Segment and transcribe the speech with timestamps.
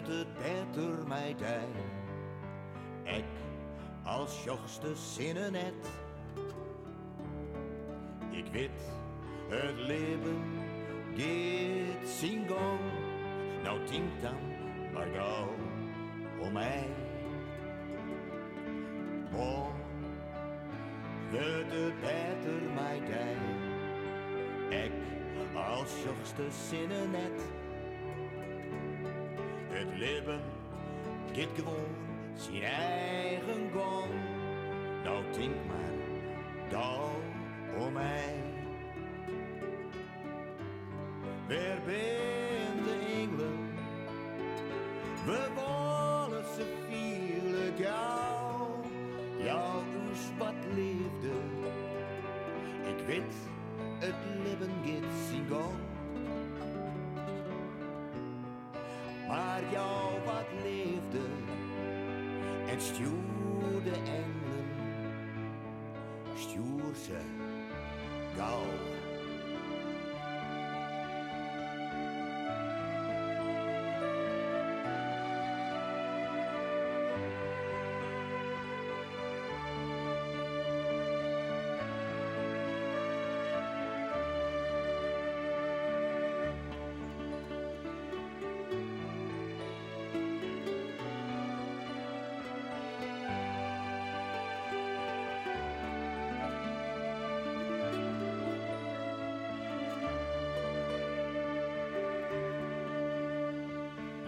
[0.00, 1.68] wordt het beter mij dij.
[3.02, 3.24] Ik
[4.04, 5.90] als jochste zinnen net.
[8.30, 8.80] Ik weet,
[9.48, 10.42] het leven
[12.04, 12.80] zijn gang.
[13.62, 14.36] Nou denk dan
[14.92, 15.54] maar gauw
[16.40, 16.86] om mij.
[19.30, 19.74] Morgen
[21.30, 23.36] wordt het beter mij dij.
[24.84, 24.92] Ik
[25.54, 27.59] als jochste zinnen net.
[30.00, 30.40] Leven
[31.32, 31.94] gaat gewoon
[32.34, 34.10] zijn eigen gang.
[35.04, 35.98] Nou denk maar
[36.70, 37.10] gauw
[37.78, 38.34] om mij.
[41.48, 43.58] Waar ben de engelen?
[45.24, 45.48] We
[59.72, 61.26] jou wat leefde
[62.68, 64.68] en stuurde engelen,
[66.34, 67.20] stuur ze
[68.36, 68.69] gauw.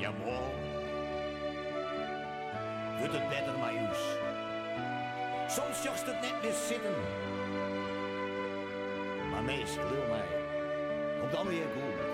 [0.02, 0.52] Ja, morgen
[2.98, 3.98] wordt het beter, Majoes.
[5.48, 6.94] Soms jocht het net meer zitten.
[9.30, 10.26] Maar meestal, wil mij,
[11.20, 12.11] komt dan weer goed.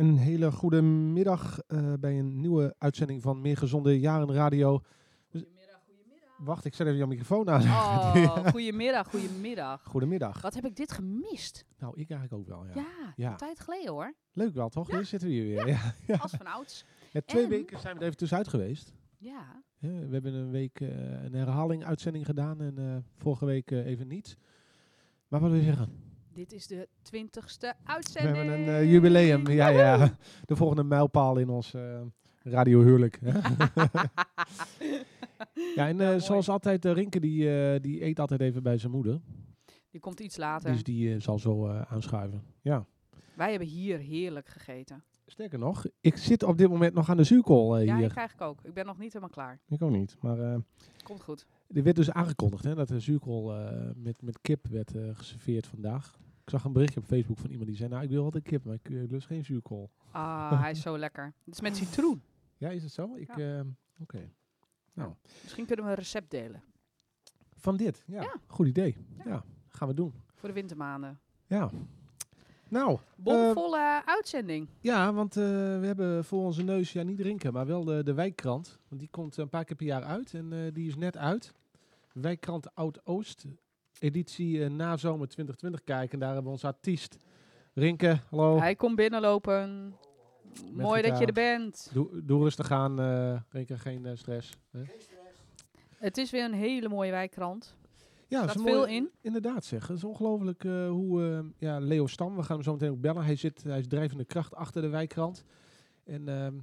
[0.00, 4.80] Een hele goede middag eh, bij een nieuwe uitzending van Meer Gezonde Jaren Radio.
[5.30, 6.36] Goedemiddag, goedemiddag.
[6.38, 7.62] Wacht, ik zet even jouw microfoon aan.
[7.62, 9.82] Oh, goedemiddag, goedemiddag.
[9.84, 10.40] Goedemiddag.
[10.40, 11.64] Wat heb ik dit gemist?
[11.78, 12.72] Nou, ik eigenlijk ook wel, ja.
[12.74, 13.30] Ja, Ja.
[13.30, 14.14] een tijd geleden hoor.
[14.32, 14.90] Leuk wel, toch?
[14.90, 15.66] Hier zitten we hier weer.
[15.68, 15.94] Ja.
[16.06, 16.16] Ja.
[16.16, 16.84] Als van ouds.
[17.10, 18.92] Ja, twee En- weken zijn we er even tussenuit geweest.
[19.18, 23.70] Ja, Ja, we hebben een week eh, een herhaling uitzending gedaan en eh, vorige week
[23.70, 24.36] even niet.
[25.28, 25.92] Maar wat wil je zeggen?
[26.32, 28.36] Dit is de twintigste We uitzending.
[28.36, 29.48] hebben een eh, jubileum.
[29.48, 30.16] Ja, ja.
[30.44, 31.74] De volgende mijlpaal in ons
[32.42, 33.18] radio huwelijk.
[35.76, 39.20] ja, en eh, zoals altijd, uh, Rinke die, die eet altijd even bij zijn moeder.
[39.90, 40.72] Die komt iets later.
[40.72, 42.42] Dus die zal zo aanschuiven.
[42.62, 42.86] Ja.
[43.34, 45.04] Wij hebben hier heerlijk gegeten.
[45.26, 48.10] Sterker nog, ik zit op dit moment nog aan de zuurkool Ja, hier.
[48.10, 48.60] ik eigenlijk ook.
[48.62, 49.60] Ik ben nog niet helemaal klaar.
[49.68, 50.16] Ik ook niet.
[50.20, 50.60] Maar
[51.02, 51.46] Komt goed.
[51.74, 55.66] Er werd dus aangekondigd hè, dat de zuurkool eh, met, met kip werd eh, geserveerd
[55.66, 56.18] vandaag.
[56.44, 58.64] Ik zag een berichtje op Facebook van iemand die zei, nou ik wil altijd kip,
[58.64, 59.90] maar ik eh, lust geen zuurkool.
[60.10, 61.24] Ah, hij is zo lekker.
[61.44, 62.22] Het is met citroen.
[62.56, 63.14] Ja, is het zo?
[63.16, 63.58] Ik, Ja.
[63.58, 63.64] eh,
[64.00, 64.30] Oké.
[64.94, 65.12] Nou,
[65.42, 66.62] Misschien kunnen we een recept delen.
[67.56, 68.02] van dit.
[68.06, 68.34] Ja, Ja.
[68.46, 68.96] goed idee.
[69.16, 69.24] Ja.
[69.26, 69.44] Ja.
[69.68, 70.12] gaan we doen.
[70.34, 71.20] Voor de wintermaanden.
[71.46, 71.70] Ja.
[72.68, 74.68] Nou, Bomvolle uitzending.
[74.80, 78.78] ja, want we hebben voor onze neus, ja niet Rinken, maar wel de, de Wijkkrant.
[78.88, 81.54] Want die komt een paar keer per jaar uit en die is net uit.
[82.12, 83.44] Wijkkrant Oud-Oost,
[83.98, 86.12] editie eh, na zomer 2020 kijken.
[86.12, 87.16] En daar hebben we onze artiest
[87.74, 88.18] Rinke.
[88.30, 88.58] Hallo.
[88.58, 89.94] Hij komt binnenlopen.
[90.72, 91.90] Mooi dat je er bent.
[91.92, 94.52] Doe, doe rustig aan, eh Rinke, geen eh, stress.
[94.70, 94.82] Hè?
[95.96, 97.74] Het is weer een hele mooie wijkkrant.
[98.28, 99.10] Ja, Er staat veel mooi- in.
[99.20, 99.86] Inderdaad zeg.
[99.86, 103.00] Het is ongelooflijk eh, hoe eh, ja, Leo Stam, we gaan hem zo meteen ook
[103.00, 103.24] bellen.
[103.24, 105.44] Hij, zit, hij is drijvende kracht achter de wijkkrant.
[106.04, 106.54] En ehm,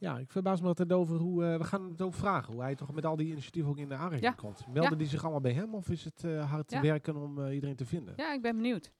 [0.00, 2.74] ja, ik verbaas me altijd over hoe, eh, we gaan het ook vragen, hoe hij
[2.74, 4.30] toch met al die initiatieven ook in de aanraking Ja.
[4.32, 4.66] komt.
[4.72, 6.80] Melden die zich allemaal bij hem of is het eh, hard Ja.
[6.80, 8.14] werken om eh, iedereen te vinden?
[8.16, 8.92] Ja, ik ben benieuwd.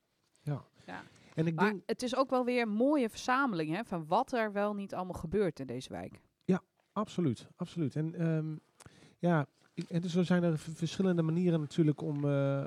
[1.35, 4.33] En ik Maar denk, het is ook wel weer een mooie verzameling hè, van wat
[4.33, 6.21] er wel niet allemaal gebeurt in deze wijk.
[6.93, 7.97] absoluut, absoluut.
[7.97, 8.57] En ehm,
[9.19, 9.47] ja,
[9.89, 12.17] en dus zo zijn er verschillende manieren natuurlijk om,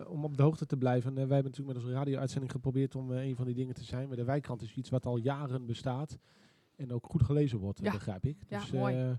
[0.08, 1.10] om op de hoogte te blijven.
[1.10, 4.08] En, wij hebben natuurlijk met onze radio-uitzending geprobeerd om een van die dingen te zijn.
[4.08, 6.18] Maar de wijkkrant is iets wat al jaren bestaat
[6.76, 7.92] en ook goed gelezen wordt, Ja.
[7.92, 8.38] begrijp ik.
[8.48, 8.96] Ja, Dus, mooi.
[8.96, 9.12] eh,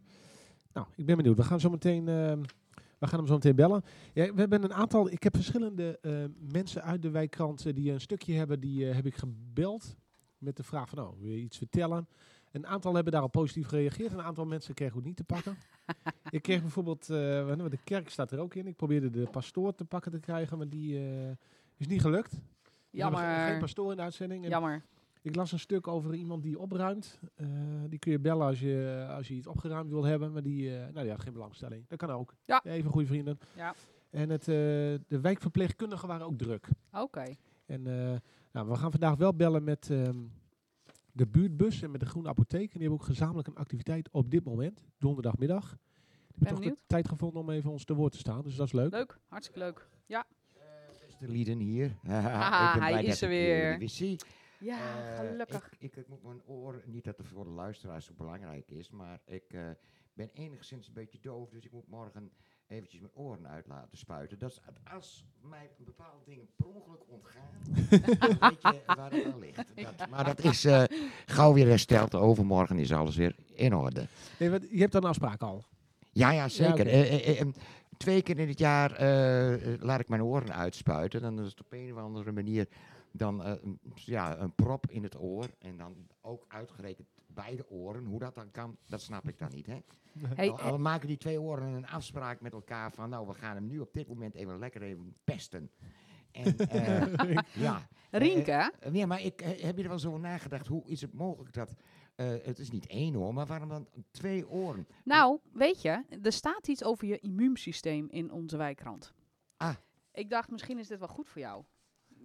[0.72, 1.36] nou, ik ben benieuwd.
[1.36, 2.40] We gaan zo meteen, ehm,
[2.98, 3.84] we gaan hem zo meteen bellen.
[4.12, 7.92] Ja, we hebben een aantal, ik heb verschillende eh, mensen uit de wijkkrant eh, die
[7.92, 9.96] een stukje hebben, die heb ik gebeld
[10.38, 12.08] met de vraag van, nou, wil je iets vertellen?
[12.52, 14.12] Een aantal hebben daarop positief gereageerd.
[14.12, 15.56] Een aantal mensen kregen het niet te pakken.
[16.30, 18.66] ik kreeg bijvoorbeeld, de kerk staat er ook in.
[18.66, 20.98] Ik probeerde de pastoor te pakken te krijgen, maar die
[21.76, 22.30] is niet gelukt.
[22.32, 22.40] Ge-
[23.00, 23.58] Geen Jammer.
[23.58, 24.44] pastoor in de uitzending.
[24.44, 24.82] En Jammer.
[25.24, 27.20] Ik las een stuk over iemand die opruimt.
[27.34, 27.46] Eh,
[27.88, 30.32] die kun je bellen als je, als je iets opgeruimd wil hebben.
[30.32, 31.88] Maar die, eh, nou, die had geen belangstelling.
[31.88, 32.34] Dat kan ook.
[32.44, 32.64] Ja.
[32.64, 33.38] Even goede vrienden.
[33.56, 33.74] Ja.
[34.10, 34.54] En het, eh,
[35.08, 36.68] de wijkverpleegkundigen waren ook druk.
[36.92, 37.24] Oké.
[37.66, 38.18] En eh,
[38.52, 40.16] nou, we gaan vandaag wel bellen met ehm,
[41.12, 42.72] de buurtbus en met de Groene Apotheek.
[42.72, 45.68] En die hebben ook gezamenlijk een activiteit op dit moment, donderdagmiddag.
[45.68, 45.78] Die
[46.48, 48.42] hebben Ben toch de tijd gevonden om even ons te woord te staan.
[48.42, 48.92] Dus dat is leuk.
[48.92, 49.18] Leuk.
[49.28, 49.88] Hartstikke leuk.
[51.18, 51.96] De lieden hier.
[52.02, 53.78] Haha, ik ben hij blij is dat er ik, weer.
[54.58, 55.70] Ja, Eh, gelukkig.
[55.78, 59.20] Ik, ik, moet mijn oor, niet dat het voor de luisteraars zo belangrijk is, maar
[59.24, 59.60] ik eh,
[60.12, 62.32] ben enigszins een beetje doof, dus ik moet morgen
[62.66, 64.38] eventjes mijn oren uit laten spuiten.
[64.38, 64.60] Dat is,
[64.92, 67.50] als mij bepaalde dingen per ongeluk ontgaan,
[68.38, 69.56] dan weet je waar het aan ligt.
[69.96, 70.84] Dat, maar dat is eh,
[71.26, 72.14] gauw weer hersteld.
[72.14, 74.06] Overmorgen is alles weer in orde.
[74.38, 75.64] Nee, wat, je hebt dan een afspraak al.
[76.12, 76.84] Ja, ja, zeker.
[77.96, 78.90] twee keer in het jaar
[79.80, 81.22] laat ik mijn oren uitspuiten.
[81.22, 82.68] Dan is het op een of andere manier
[83.16, 85.46] dan eh, een- ja, een prop in het oor.
[85.58, 88.04] En dan ook uitgerekend beide oren.
[88.04, 89.66] Hoe dat dan kan, dat snap ik dan niet.
[89.66, 89.78] Hè?
[90.34, 93.10] Hey, al, al maken die twee oren een afspraak met elkaar van...
[93.10, 95.70] nou, we gaan hem nu op dit moment even lekker even pesten.
[96.30, 100.20] En eh, ja, Rienke, eh, ja, maar ik, eh, heb je er wel zo over
[100.20, 100.66] nagedacht?
[100.66, 101.74] Hoe is het mogelijk dat...
[102.14, 104.86] eh, het is niet één oor, maar waarom dan twee oren?
[105.04, 109.12] nou, weet je, er staat iets over je immuunsysteem in onze wijkrant.
[109.56, 109.74] Ah.
[110.12, 111.64] Ik dacht, misschien is dit wel goed voor jou.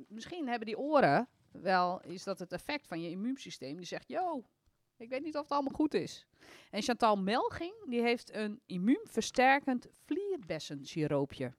[0.10, 3.78] Misschien hebben die oren wel, is dat het effect van je immuunsysteem.
[3.78, 4.44] Die zegt, yo,
[4.98, 6.26] ik weet niet of het allemaal goed is.
[6.72, 11.54] En Chantal Melging, die heeft een immuunversterkend vlierbessensiroopje.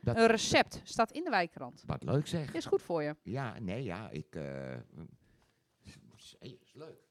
[0.00, 1.82] Dat- Een recept, staat in de wijkrant.
[1.86, 2.54] Wat leuk zeg.
[2.54, 3.16] Is goed voor je.
[3.22, 4.34] Ja, nee, ja, ik.
[4.34, 4.72] eh,
[6.38, 7.04] is, leuk.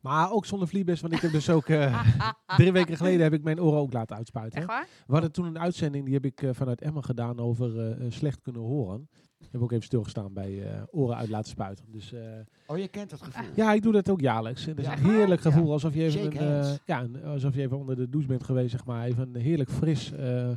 [0.00, 1.66] Maar ook zonder vliebes, want ik heb dus ook...
[1.68, 2.06] eh,
[2.56, 4.58] drie weken geleden heb ik mijn oren ook laten uitspuiten.
[4.58, 4.88] Echt waar?
[5.06, 8.62] We hadden toen een uitzending, die heb ik eh, vanuit Emmen gedaan over slecht kunnen
[8.62, 9.08] horen.
[9.44, 11.84] Ik heb ook even stilgestaan bij eh, oren uit laten spuiten.
[11.92, 12.20] Dus eh,
[12.66, 13.50] Oh, je kent dat gevoel.
[13.54, 14.66] ja, ik doe dat ook jaarlijks.
[14.66, 14.96] En dat is Ja.
[14.98, 15.50] een heerlijk Ja.
[15.50, 18.44] gevoel, alsof je even, een, eh, ja, een- alsof je even onder de douche bent
[18.44, 19.06] geweest, zeg maar.
[19.06, 20.12] Even een heerlijk fris...
[20.12, 20.50] eh,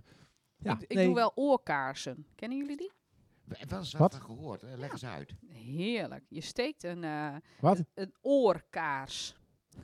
[0.57, 2.25] ja, ik ik nee, doe wel oorkaarsen.
[2.35, 2.91] Kennen jullie die?
[3.43, 4.15] We hebben wel eens Wat?
[4.15, 4.61] gehoord.
[4.61, 4.75] hè?
[4.77, 5.33] Leg eens uit.
[5.47, 6.23] Heerlijk.
[6.29, 7.77] Je steekt een, eh, Wat?
[7.77, 9.35] een, een oorkaars.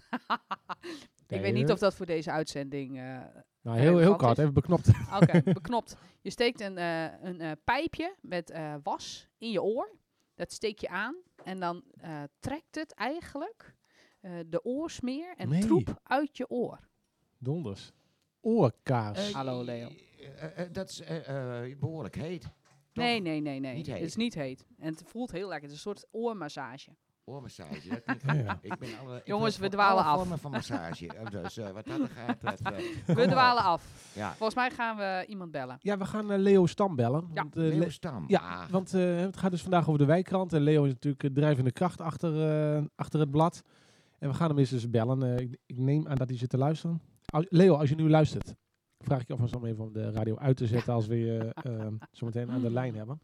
[1.27, 2.98] ik weet niet of dat voor deze uitzending...
[3.00, 3.17] eh,
[3.62, 4.88] Nou, heel, heel kort, even beknopt.
[5.22, 5.98] Oké, beknopt.
[6.22, 9.96] Je steekt een, eh, een eh, pijpje met eh, was in je oor.
[10.36, 11.15] Dat steek je aan.
[11.44, 13.75] En dan eh, trekt het eigenlijk
[14.20, 15.62] eh, de oorsmeer en Nee.
[15.62, 16.80] troep uit je oor.
[17.38, 17.91] Donders.
[18.41, 19.32] Oorkaars.
[19.34, 19.89] Hallo, Leo.
[20.72, 22.41] dat is eh, eh, behoorlijk heet.
[22.41, 23.03] Toch?
[23.03, 23.75] Nee, nee, nee, nee.
[23.75, 24.65] Niet Het is niet heet.
[24.80, 25.70] En het voelt heel lekker.
[25.70, 26.91] Het is een soort oormassage.
[27.24, 28.01] Oormassage.
[28.06, 28.58] Dat Ja.
[28.62, 30.20] Ik ben alle, ik Jongens, we dwalen alle af.
[30.20, 31.08] vormen van massage.
[31.08, 32.42] Eh, dus eh, wat dat gaat.
[32.42, 33.68] Dat, eh, We dwalen op.
[33.70, 34.12] af.
[34.16, 34.30] Ja.
[34.30, 35.78] Volgens mij gaan we iemand bellen.
[35.80, 37.22] Ja, we gaan Leo Stam bellen.
[37.34, 37.42] Ja.
[37.42, 38.24] Want, Leo Le- Stam.
[38.28, 40.54] ja, Ah, want eh, het gaat dus vandaag over de wijkrant.
[40.54, 43.62] En Leo is natuurlijk de drijvende kracht achter, eh, achter het blad.
[44.20, 45.40] En we gaan hem eens dus bellen.
[45.40, 47.01] Ik, ik neem aan dat hij zit te luisteren.
[47.50, 48.56] Leo, als je nu luistert,
[49.00, 51.54] vraag ik je alvast om even om de radio uit te zetten als we je
[52.12, 53.22] zo meteen aan de lijn hebben.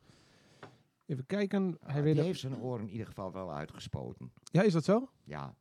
[1.07, 1.77] Even kijken.
[1.85, 4.31] Hij weet heeft zijn oor in ieder geval wel uitgespoten.
[4.51, 5.09] Ja, is dat zo?
[5.23, 5.55] Ja.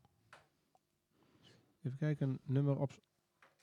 [1.82, 2.90] Even kijken, nummer op.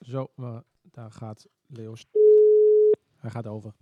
[0.00, 1.94] Zo, maar daar gaat Leo.
[3.16, 3.74] Hij gaat over.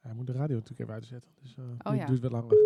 [0.00, 1.30] Hij moet de radio natuurlijk even uitzetten.
[1.42, 2.06] Dus eh Oh ja.
[2.06, 2.56] duurt wat langer.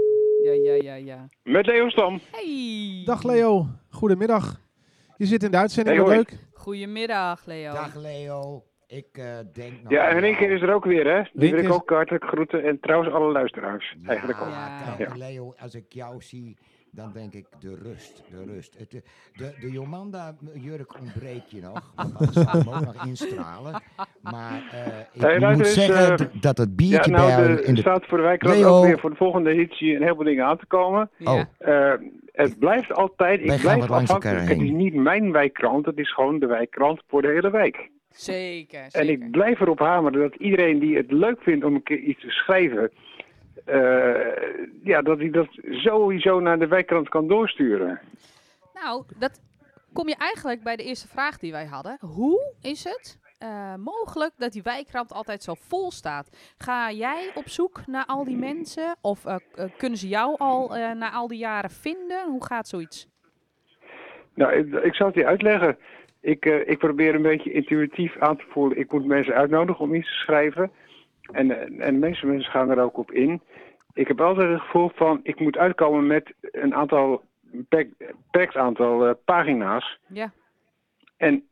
[0.42, 1.28] Ja, ja, ja, ja.
[1.42, 2.20] Met Leo Stam.
[2.30, 3.02] Hey!
[3.04, 4.60] Dag Leo, goedemiddag.
[5.16, 6.47] Je zit in de uitzending, Hey, wat leuk.
[6.58, 7.72] Goedemiddag, Leo.
[7.72, 8.64] Dag Leo.
[8.86, 10.54] Ik eh, denk nog Ja, en Rinke jou.
[10.54, 11.22] is er ook weer, hè?
[11.32, 12.64] Die wil ik is- ook hartelijk groeten.
[12.64, 14.48] En trouwens alle luisteraars, Ja, eigenlijk ook.
[14.48, 14.94] Ja.
[14.96, 15.16] kijk, Ja.
[15.16, 16.56] Leo, als ik jou zie,
[16.90, 18.78] dan denk ik de rust, de rust.
[18.78, 19.00] Het, eh,
[19.32, 23.82] de, de Jomanda-jurk ontbreekt je nog, want anders zou ik hem ook nog instralen.
[24.22, 27.74] Maar eh, ik Hey, moet zeggen eh, dat het Ja, biertje nou, bij de, in
[27.74, 27.80] de...
[27.80, 28.68] staat voor de Leo.
[28.78, 31.10] ook weer voor de volgende editie een heleboel dingen aan te komen.
[31.16, 31.32] Ja.
[31.32, 31.40] Oh.
[31.58, 32.00] Eh,
[32.32, 34.48] het blijft altijd, ik blijf afhankelijk.
[34.48, 37.90] Het is niet mijn wijkkrant, het is gewoon de wijkkrant voor de hele wijk.
[38.10, 39.08] Zeker, En zeker.
[39.24, 42.30] ik blijf erop hameren dat iedereen die het leuk vindt om een keer iets te
[42.30, 42.88] schrijven, eh,
[44.82, 48.00] ja, dat hij dat sowieso naar de wijkkrant kan doorsturen.
[48.74, 49.40] Nou, dat
[49.92, 51.96] kom je eigenlijk bij de eerste vraag die wij hadden.
[52.00, 56.54] Hoe is het eh, mogelijk dat die wijkrant altijd zo vol staat?
[56.58, 58.96] Ga jij op zoek naar al die mensen?
[59.00, 62.30] Of eh, eh, kunnen ze jou al eh, na al die jaren vinden?
[62.30, 63.08] Hoe gaat zoiets?
[64.34, 65.78] Nou, ik, ik zal het je uitleggen.
[66.20, 68.78] Ik, eh, ik probeer een beetje intuïtief aan te voelen.
[68.78, 70.70] Ik moet mensen uitnodigen om iets te schrijven.
[71.32, 73.42] En, en de meeste mensen gaan er ook op in.
[73.92, 79.14] Ik heb altijd het gevoel van, ik moet uitkomen met een aantal, beperkt aantal eh,
[79.24, 79.98] pagina's.
[80.06, 80.32] Ja,
[81.16, 81.44] En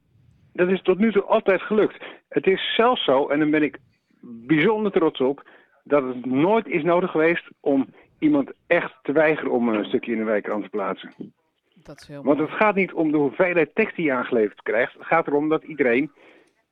[0.53, 2.05] dat is tot nu toe altijd gelukt.
[2.29, 3.79] Het is zelfs zo, en daar ben ik
[4.21, 5.49] bijzonder trots op,
[5.85, 7.87] dat het nooit is nodig geweest om
[8.19, 11.15] iemand echt te weigeren om een stukje in de wijkrand te plaatsen.
[11.75, 14.93] dat is heel Want het gaat niet om de hoeveelheid tekst die je aangeleverd krijgt.
[14.93, 16.13] Het gaat erom dat iedereen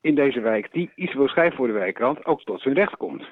[0.05, 3.25] in deze wijk die iets wil schrijven voor de wijkrand ook tot zijn recht komt.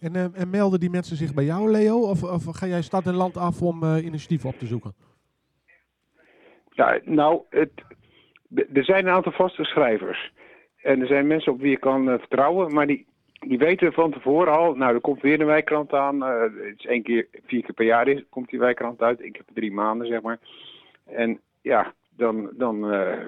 [0.00, 1.98] En, eh, en melden die mensen zich bij jou, Leo?
[1.98, 4.94] Of, of ga jij stad en land af om eh initiatief op te zoeken?
[6.70, 7.70] Ja, nou, het,
[8.72, 10.32] er zijn een aantal vaste schrijvers.
[10.82, 14.10] En er zijn mensen op wie je kan eh, vertrouwen, maar die, die weten van
[14.12, 16.22] tevoren al, nou, er komt weer een wijkrant aan.
[16.24, 19.20] eh, het is één keer, vier keer per jaar is, komt die wijkrant uit.
[19.20, 20.38] Ik heb drie maanden, zeg maar.
[21.04, 23.26] En ja, dan, dan eh,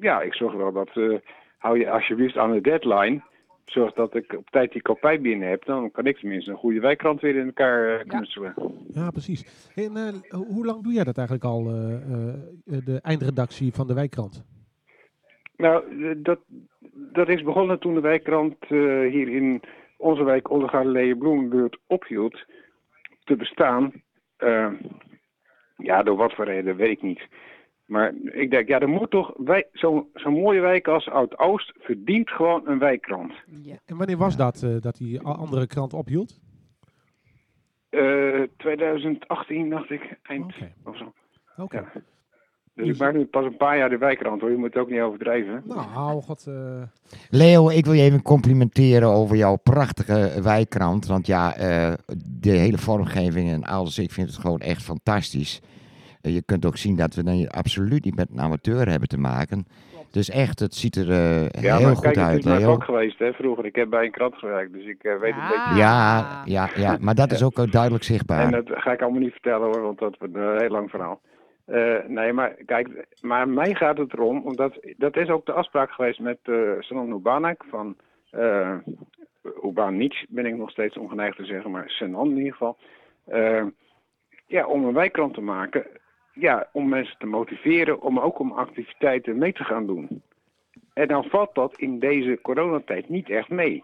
[0.00, 1.14] ja, ik zorg wel dat, eh,
[1.62, 3.22] hou je alsjeblieft aan de deadline.
[3.64, 5.64] Zorg dat ik op tijd die kopij binnen heb.
[5.64, 8.54] Dan kan ik tenminste een goede wijkrant weer in elkaar eh, knutselen.
[8.94, 9.70] Ja, precies.
[9.74, 12.34] En, eh, ho- hoe lang doe jij dat eigenlijk al, eh, eh,
[12.84, 14.44] de eindredactie van de wijkrant?
[15.56, 15.84] Nou,
[16.22, 16.38] dat,
[17.12, 18.68] dat is begonnen toen de wijkkrant eh,
[19.10, 19.62] hier in
[19.96, 22.44] onze wijk Oldegaarde Bloemenbuurt ophield
[23.24, 23.92] te bestaan.
[25.76, 27.20] Ja, door wat voor reden, weet ik niet.
[27.92, 32.30] Maar ik denk, ja, er moet toch, wij- zo'n zo'n mooie wijk als Oud-Oost verdient
[32.30, 33.32] gewoon een wijkkrant.
[33.62, 33.76] Ja.
[33.86, 36.40] En wanneer was dat, eh, dat die andere krant ophield?
[37.88, 40.72] Eh 2018, dacht ik, eind Oké.
[40.84, 41.12] of zo.
[41.56, 41.76] Oké.
[41.76, 41.92] Ja.
[42.74, 44.90] Dus ik maak nu pas een paar jaar de wijkkrant hoor, je moet het ook
[44.90, 45.62] niet overdrijven.
[45.66, 46.46] Nou, god.
[46.46, 46.82] eh,
[47.30, 51.06] Leo, ik wil je even complimenteren over jouw prachtige wijkrant.
[51.06, 51.92] Want ja, eh,
[52.40, 55.60] de hele vormgeving en alles, ik vind het gewoon echt fantastisch.
[56.22, 59.18] Eh, je kunt ook zien dat we dan absoluut niet met een amateur hebben te
[59.18, 59.66] maken.
[60.10, 62.58] Dus echt, het ziet er eh, Ja, heel maar goed kijk, het uit, is mijn
[62.58, 62.72] Leo.
[62.74, 63.64] vak geweest hè, vroeger.
[63.64, 65.48] Ik heb bij een krant gewerkt, dus ik eh, weet een Ja.
[65.48, 68.44] beetje Ja, ja, ja, maar dat is ook duidelijk zichtbaar.
[68.44, 71.20] En dat ga ik allemaal niet vertellen hoor, want dat wordt een heel lang verhaal.
[72.08, 76.20] Nee, maar kijk, maar mij gaat het erom, omdat dat is ook de afspraak geweest
[76.20, 77.96] met uh, Sanon Ubanak van
[78.32, 78.74] uh,
[79.64, 82.78] Ubanic, ben ik nog steeds ongeneigd te zeggen, maar Sanon in ieder geval.
[83.28, 83.64] Uh,
[84.46, 85.86] ja, om een wijkkrant te maken,
[86.32, 90.22] ja, om mensen te motiveren, om ook om activiteiten mee te gaan doen.
[90.92, 93.82] En dan valt dat in deze coronatijd niet echt mee.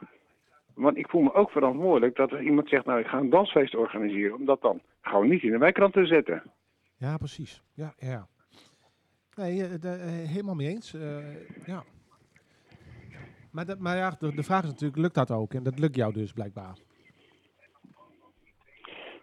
[0.75, 3.75] Want ik voel me ook verantwoordelijk dat er iemand zegt, nou ik ga een dansfeest
[3.75, 6.43] organiseren, om dat dan gewoon niet in de wijkrant te zetten.
[6.97, 7.63] Ja, precies.
[7.75, 8.27] Ja, ja.
[9.35, 10.95] Nee, de, uh, helemaal mee eens.
[10.95, 11.19] Uh,
[11.67, 11.85] ja.
[13.51, 15.55] Maar, maar ja, de, de, vraag is natuurlijk, lukt dat ook?
[15.55, 16.77] En dat lukt jou dus blijkbaar.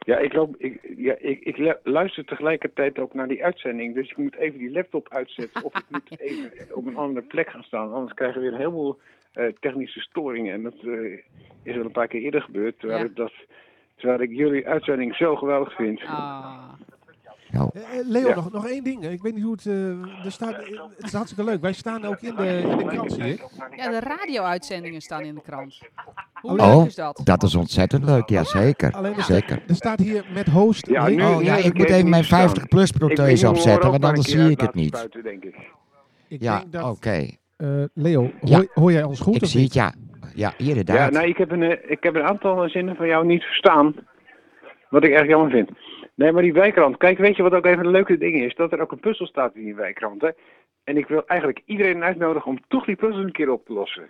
[0.05, 3.93] Ja, ik, loop, ik, ja, ik, ik lu- luister tegelijkertijd ook naar die uitzending.
[3.93, 5.63] Dus ik moet even die laptop uitzetten.
[5.63, 7.93] of ik moet even op een andere plek gaan staan.
[7.93, 8.99] Anders krijgen we weer een heleboel
[9.33, 10.53] eh, technische storingen.
[10.53, 11.19] En dat eh,
[11.63, 12.79] is al een paar keer eerder gebeurd.
[12.79, 13.05] Terwijl, Ja.
[13.05, 13.33] ik, dat,
[13.95, 16.01] terwijl ik jullie uitzending zo geweldig vind.
[16.01, 16.73] Ah.
[17.55, 18.35] Eh, Leo, Ja.
[18.35, 19.03] nog, nog één ding.
[19.05, 19.65] Ik weet niet hoe het...
[19.65, 21.61] eh, er staat, eh, het is hartstikke leuk.
[21.61, 23.43] Wij staan ook in de, in de krant, zie ik.
[23.75, 25.79] Ja, de radio-uitzendingen staan in de krant.
[26.41, 26.75] Hoe Oh.
[26.77, 27.21] leuk is dat?
[27.23, 28.91] dat is ontzettend leuk, ja zeker.
[28.91, 29.63] Alleen er, Zeker.
[29.67, 30.87] er staat hier met host...
[30.87, 32.39] Ja, nu- Oh ja, ik moet even mijn niet verstaan.
[32.39, 34.87] 50 plus Ik weet niet prothese hoe we opzetten, want anders zie ik het niet.
[34.95, 35.55] spuiten, denk ik.
[36.27, 36.83] ik Ja, denk dat...
[36.95, 37.27] oké.
[37.57, 38.55] eh, Leo, Ja.
[38.55, 39.73] hoor, hoor jij ons goed Ik of zie niet?
[39.73, 39.93] het, ja.
[40.35, 41.11] Ja, Ja, inderdaad.
[41.11, 43.95] nou, ik heb, een, ik heb een aantal zinnen van jou niet verstaan.
[44.89, 45.69] Wat ik erg jammer vind.
[46.15, 46.97] Nee, maar die wijkrand.
[46.97, 48.55] Kijk, weet je wat ook even een leuke ding is?
[48.55, 50.21] Dat er ook een puzzel staat in die wijkrand.
[50.21, 50.29] Hè?
[50.83, 54.09] En ik wil eigenlijk iedereen uitnodigen om toch die puzzel een keer op te lossen.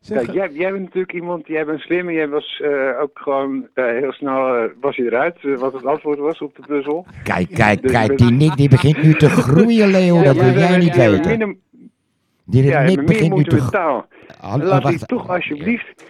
[0.00, 3.18] Zeg, Kijk, jij, jij bent natuurlijk iemand, jij bent slim en jij was eh, ook
[3.18, 7.06] gewoon eh, heel snel eh, was je eruit wat het antwoord was op de puzzel.
[7.22, 8.18] Kijk, kijk, Dus kijk.
[8.18, 10.16] Die Nick die begint nu te groeien, Leo.
[10.16, 11.30] Ja, Dat wil jij niet ja, weten.
[11.30, 11.56] Minder,
[12.44, 14.04] Die ja, Nick begint nu te groeien.
[14.66, 16.04] Laat die toch alsjeblieft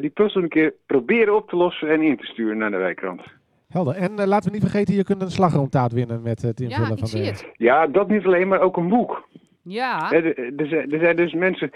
[0.00, 3.22] die puzzel een keer proberen op te lossen en in te sturen naar de wijkrand.
[3.68, 3.94] Helder.
[3.94, 6.92] En eh, laten we niet vergeten, je kunt een slagroomtaart winnen met het invullen Ja,
[6.92, 7.26] ik van zie de...
[7.26, 7.46] het.
[7.56, 9.28] Ja, dat niet alleen, maar ook een boek.
[9.62, 11.70] Ja, Er, er zijn- er zijn dus mensen,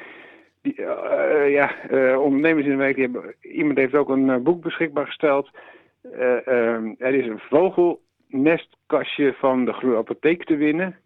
[0.63, 4.37] die, eh, ja, eh, ondernemers in de wijk, die hebben, iemand heeft ook een eh,
[4.37, 5.51] boek beschikbaar gesteld.
[6.13, 7.39] Eh, ehm, er is een
[8.29, 10.97] vogelnestkastje van de Groene Apotheek te winnen.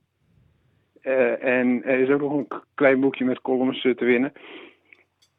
[1.00, 4.32] Eh, en er is ook nog een klein boekje met columns eh, te winnen.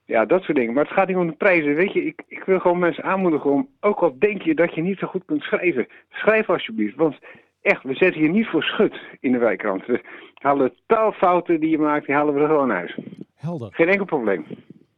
[0.07, 0.73] Ja, dat soort dingen.
[0.73, 1.75] Maar het gaat niet om de prijzen.
[1.75, 4.81] Weet je, ik, ik wil gewoon mensen aanmoedigen om, ook al denk je dat je
[4.81, 6.95] niet zo goed kunt schrijven, schrijf alsjeblieft.
[6.95, 7.15] Want
[7.61, 9.85] echt, we zetten hier niet voor schut in de wijkrand.
[9.85, 10.01] We
[10.33, 12.95] halen taalfouten die je maakt, die halen we er gewoon uit.
[13.35, 13.69] Helder.
[13.73, 14.45] Geen enkel probleem.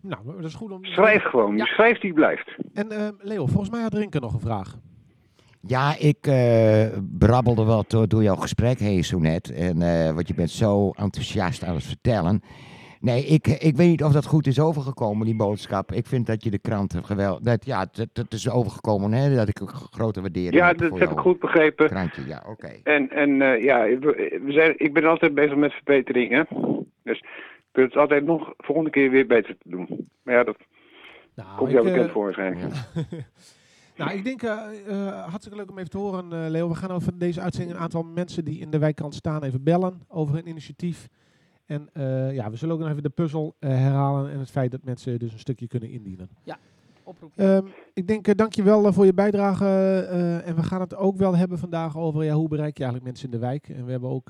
[0.02, 0.86] Nou, dat is goed om...
[0.86, 1.58] Schrijf gewoon.
[1.58, 1.64] Ja.
[1.64, 2.56] Je schrijft die blijft.
[2.74, 4.78] En eh, Leo, volgens mij had Rinke nog een vraag.
[5.62, 9.52] Ja, ik eh, brabbelde wel door, door jouw gesprek heen zo net.
[9.52, 12.42] En, eh, want je bent zo enthousiast aan het vertellen.
[13.00, 15.92] Nee, ik, ik weet niet of dat goed is overgekomen, die boodschap.
[15.92, 17.44] Ik vind dat je de krant geweldig...
[17.44, 19.36] Dat, ja, dat, dat is overgekomen, hè.
[19.36, 21.88] Dat ik een grote waardering Ja, heb dat voor heb ik goed begrepen.
[21.88, 22.28] krantje.
[22.28, 22.68] Ja, oké.
[22.84, 26.48] En, en eh, ja, we zijn, ik ben altijd bezig met verbeteringen.
[27.04, 30.10] Dus ik wil het altijd nog volgende keer weer beter te doen.
[30.24, 30.58] Maar ja, dat
[31.36, 32.74] Nou, komt jou eh, bekend voor waarschijnlijk.
[32.94, 33.04] Ja.
[33.98, 34.52] Nou, ik denk, eh,
[34.88, 36.70] eh, hartstikke leuk om even te horen, eh, Leo.
[36.70, 40.02] We gaan over deze uitzending een aantal mensen die in de wijkkant staan even bellen
[40.08, 41.08] over een initiatief.
[41.70, 44.72] En eh, ja, we zullen ook nog even de puzzel eh, herhalen en het feit
[44.72, 46.30] dat mensen dus een stukje kunnen indienen.
[47.04, 47.32] oproep.
[47.36, 49.66] Ehm, ik denk, uh, dankjewel uh, voor je bijdrage.
[50.10, 53.12] eh, en we gaan het ook wel hebben vandaag over ja, hoe bereik je eigenlijk
[53.12, 53.70] mensen in de wijk.
[53.70, 54.30] En we hebben ook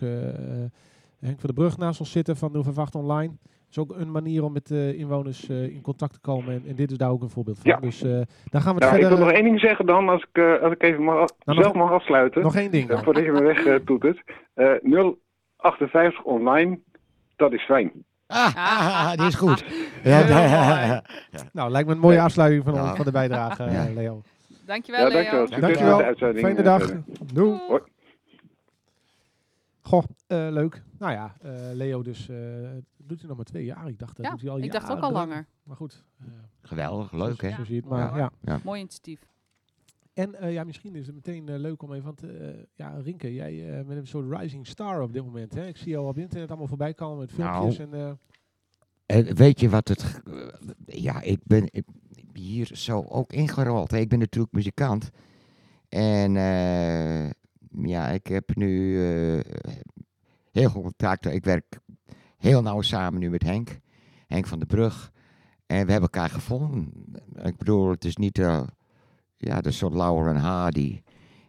[1.19, 3.27] Henk van de Brug naast ons zitten van 058 Online.
[3.27, 6.53] Dat is ook een manier om met eh, inwoners eh, in contact te komen.
[6.53, 7.71] En, en dit is daar ook een voorbeeld van.
[7.71, 7.77] Ja.
[7.79, 8.09] Dus eh,
[8.49, 10.61] daar gaan we het Nou, ik wil nog één ding zeggen dan, als ik, eh,
[10.61, 12.41] als ik even mag, Nou, nog- zelf mag afsluiten.
[12.41, 13.03] nog één ding dan.
[13.03, 14.23] voordat je me weg toetert.
[14.53, 14.71] Eh
[15.57, 16.79] 058 online,
[17.39, 17.91] dat is fijn.
[18.27, 19.63] Ah, ah, ah, die is goed.
[20.03, 21.03] Ja, Ja,
[21.53, 23.93] Nou, lijkt me een mooie afsluiting van, ons, van de bijdrage, eh, Ja.
[23.93, 24.21] Leo.
[24.65, 25.15] Dankjewel, Ja, Leo.
[25.17, 25.47] dankjewel.
[25.47, 26.01] Succes Dankjewel.
[26.01, 26.45] uitzending.
[26.45, 26.91] Fijne dag.
[27.33, 27.59] Doei.
[27.67, 27.81] Hoi.
[29.81, 30.81] Goh, eh, leuk.
[30.99, 32.35] Nou ja, eh, Leo dus, eh,
[32.97, 33.87] doet hij nog maar twee jaar.
[33.87, 35.45] Ik dacht, dat Ja, doet hij al ik dacht ook al langer.
[35.63, 36.03] Maar goed.
[36.19, 36.25] eh,
[36.61, 37.49] Geweldig, leuk hè?
[37.49, 38.59] Zo zie je het maar, ja.
[38.63, 39.19] Mooi initiatief.
[40.19, 43.33] En eh, ja, misschien is het meteen eh, leuk om even, want eh, ja, Rinke,
[43.33, 45.53] jij bent een soort rising star op dit moment.
[45.53, 45.67] Hè?
[45.67, 47.77] Ik zie jou op internet allemaal voorbij komen met filmpjes.
[47.77, 47.91] Nou.
[49.05, 50.21] En, En weet je wat het...
[50.85, 51.87] ja, ik ben ik-
[52.33, 53.91] hier zo ook ingerold.
[53.91, 53.97] hè.
[53.97, 55.09] Ik ben natuurlijk muzikant.
[55.89, 56.33] En
[57.71, 58.97] ja, ik heb nu
[60.51, 61.25] heel goed contact.
[61.25, 61.79] Ik werk
[62.37, 63.79] heel nauw samen nu met Henk.
[64.27, 65.11] Henk van der Brug.
[65.65, 66.91] En we hebben elkaar gevonden.
[67.43, 68.41] Ik bedoel, het is niet...
[69.39, 71.01] ja, de soort Lauer en Hardy.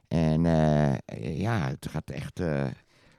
[0.08, 2.66] En eh, ja, het gaat echt eh,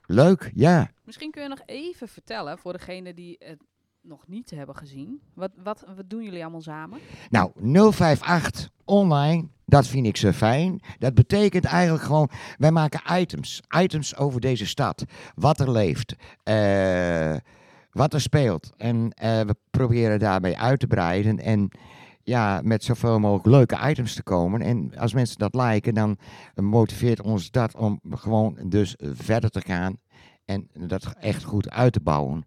[0.05, 0.89] leuk, ja.
[1.03, 3.63] Misschien kun je nog even vertellen voor degenen die het
[4.01, 5.21] nog niet hebben gezien.
[5.33, 6.99] Wat, wat, wat doen jullie allemaal samen?
[7.29, 7.51] Nou,
[7.93, 10.81] 058 online, dat vind ik zo fijn.
[10.99, 13.61] Dat betekent eigenlijk gewoon, wij maken items.
[13.77, 15.03] Items over deze stad.
[15.35, 16.15] Wat er leeft.
[16.43, 17.35] eh,
[17.91, 18.71] wat er speelt.
[18.77, 21.39] En we proberen daarmee uit te breiden.
[21.39, 21.71] En
[22.23, 24.61] ja, met zoveel mogelijk leuke items te komen.
[24.61, 26.17] En als mensen dat liken, dan
[26.55, 29.97] motiveert ons dat om gewoon dus verder te gaan.
[30.45, 32.45] En dat echt goed uit te bouwen.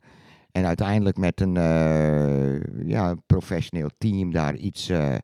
[0.55, 5.21] En uiteindelijk met een eh, ja, professioneel team daar iets eh, eh,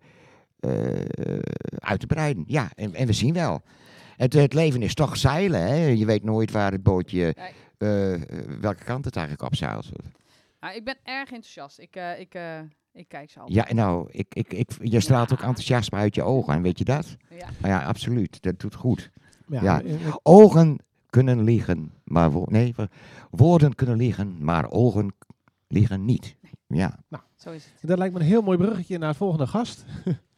[1.78, 2.44] uit te breiden.
[2.46, 3.62] Ja, en, en we zien wel.
[4.16, 5.86] Het, het leven is toch zeilen, hè?
[5.86, 7.34] Je weet nooit waar het bootje,
[8.60, 9.90] welke kant het eigenlijk op zeilt.
[10.60, 11.78] Nou, ik ben erg enthousiast.
[11.78, 12.38] Ik, ik,
[12.92, 13.68] Ik kijk ze altijd.
[13.68, 16.84] Ja, nou, ik, ik, ik, je straalt ook enthousiasme uit je ogen en weet je
[16.84, 17.16] dat?
[17.30, 17.46] Ja.
[17.60, 18.42] Nou ja, absoluut.
[18.42, 19.10] Dat doet goed.
[19.48, 19.82] Ja, Ja.
[19.82, 22.86] eh, eh, Ogen kunnen liegen, maar wo- nee, wo-
[23.30, 25.14] woorden kunnen liegen, maar ogen
[25.68, 26.36] liegen niet.
[26.66, 26.98] Ja.
[27.36, 27.88] Zo is het.
[27.88, 29.84] dat lijkt me een heel mooi bruggetje naar het volgende gast.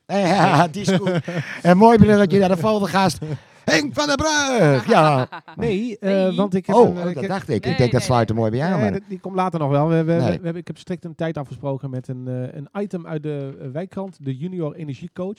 [0.07, 1.21] Ja, die is goed.
[1.63, 3.19] Een mooi bruggetje naar de volgende gast.
[3.65, 4.87] Henk van der Brug.
[4.89, 5.29] Ja.
[5.57, 6.37] Nee, eh, Nee.
[6.37, 7.49] want ik heb Oh, een, eh, ik dat heb- dacht ik.
[7.49, 8.71] Nee, ik denk dat nee, sluit er mooi bij aan.
[8.71, 9.89] Nee, maar- dat- die komt later nog wel.
[9.89, 10.21] We, we, we- Nee.
[10.39, 13.69] we hebben, ik heb strikt een tijd afgesproken met een, eh, een item uit de
[13.73, 15.39] wijkkrant, de Junior Energiecoach.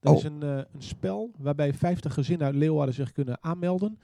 [0.00, 0.18] Dat Oh.
[0.18, 3.98] is een, eh, een spel waarbij 50 gezinnen uit Leeuwarden zich kunnen aanmelden.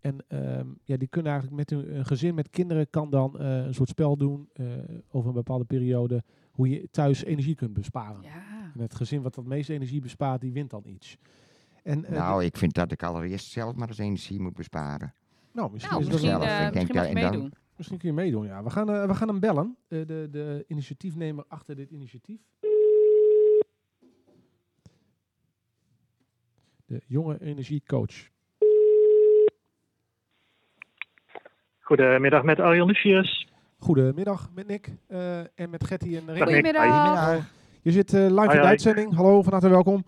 [0.00, 3.56] En ehm, ja, die kunnen eigenlijk met een, een gezin met kinderen kan dan eh,
[3.64, 4.66] een soort spel doen eh,
[5.10, 8.22] over een bepaalde periode hoe je thuis energie kunt besparen.
[8.22, 8.30] Ja.
[8.74, 11.18] En het gezin wat het meeste energie bespaart, die wint dan iets.
[11.84, 15.14] En, eh, Nou, ik vind dat ik allereerst zelf maar eens energie moet besparen.
[15.52, 16.42] nou, misschien, Nou, is misschien, zelf.
[16.44, 17.58] eh, Ik denk misschien mag je dat- en dan- meedoen.
[17.76, 18.62] Misschien kun je meedoen, ja.
[18.62, 19.76] We gaan, eh, we gaan hem bellen.
[19.88, 22.40] Eh, de, de initiatiefnemer achter dit initiatief.
[26.86, 28.28] De jonge energiecoach.
[31.80, 33.48] Goedemiddag met Arjan Lucius.
[33.78, 36.42] Goedemiddag met Nick eh, en met Getty en Rick.
[36.42, 37.48] Goedemiddag.
[37.82, 39.14] Je zit eh, live in de uitzending.
[39.14, 40.04] Hallo, van harte welkom.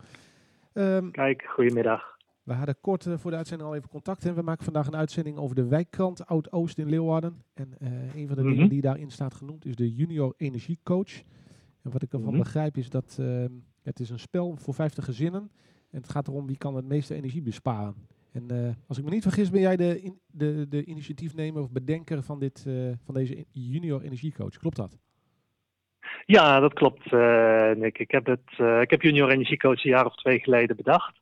[0.77, 2.17] Ehm, Kijk, goedemiddag.
[2.43, 4.25] we hadden kort eh, voor de uitzending al even contact.
[4.25, 7.43] En we maken vandaag een uitzending over de wijkkrant Oud-Oost in Leeuwarden.
[7.55, 8.51] En eh, een van de Mhm.
[8.53, 11.23] dingen die daarin staat genoemd is de junior energiecoach.
[11.83, 12.39] En wat ik ervan Mhm.
[12.39, 13.51] begrijp is dat ehm,
[13.83, 15.51] het is een spel voor 50 gezinnen.
[15.91, 17.95] En het gaat erom wie kan het meeste energie besparen.
[18.33, 21.71] En eh, als ik me niet vergis ben jij de, in- de, de initiatiefnemer of
[21.71, 24.57] bedenker van, dit, eh, van deze junior energiecoach.
[24.57, 24.99] Klopt dat?
[26.25, 27.99] Ja, dat klopt, eh, Nick.
[27.99, 31.19] Ik heb, het, eh, ik heb Junior Energiecoach een jaar of twee geleden bedacht.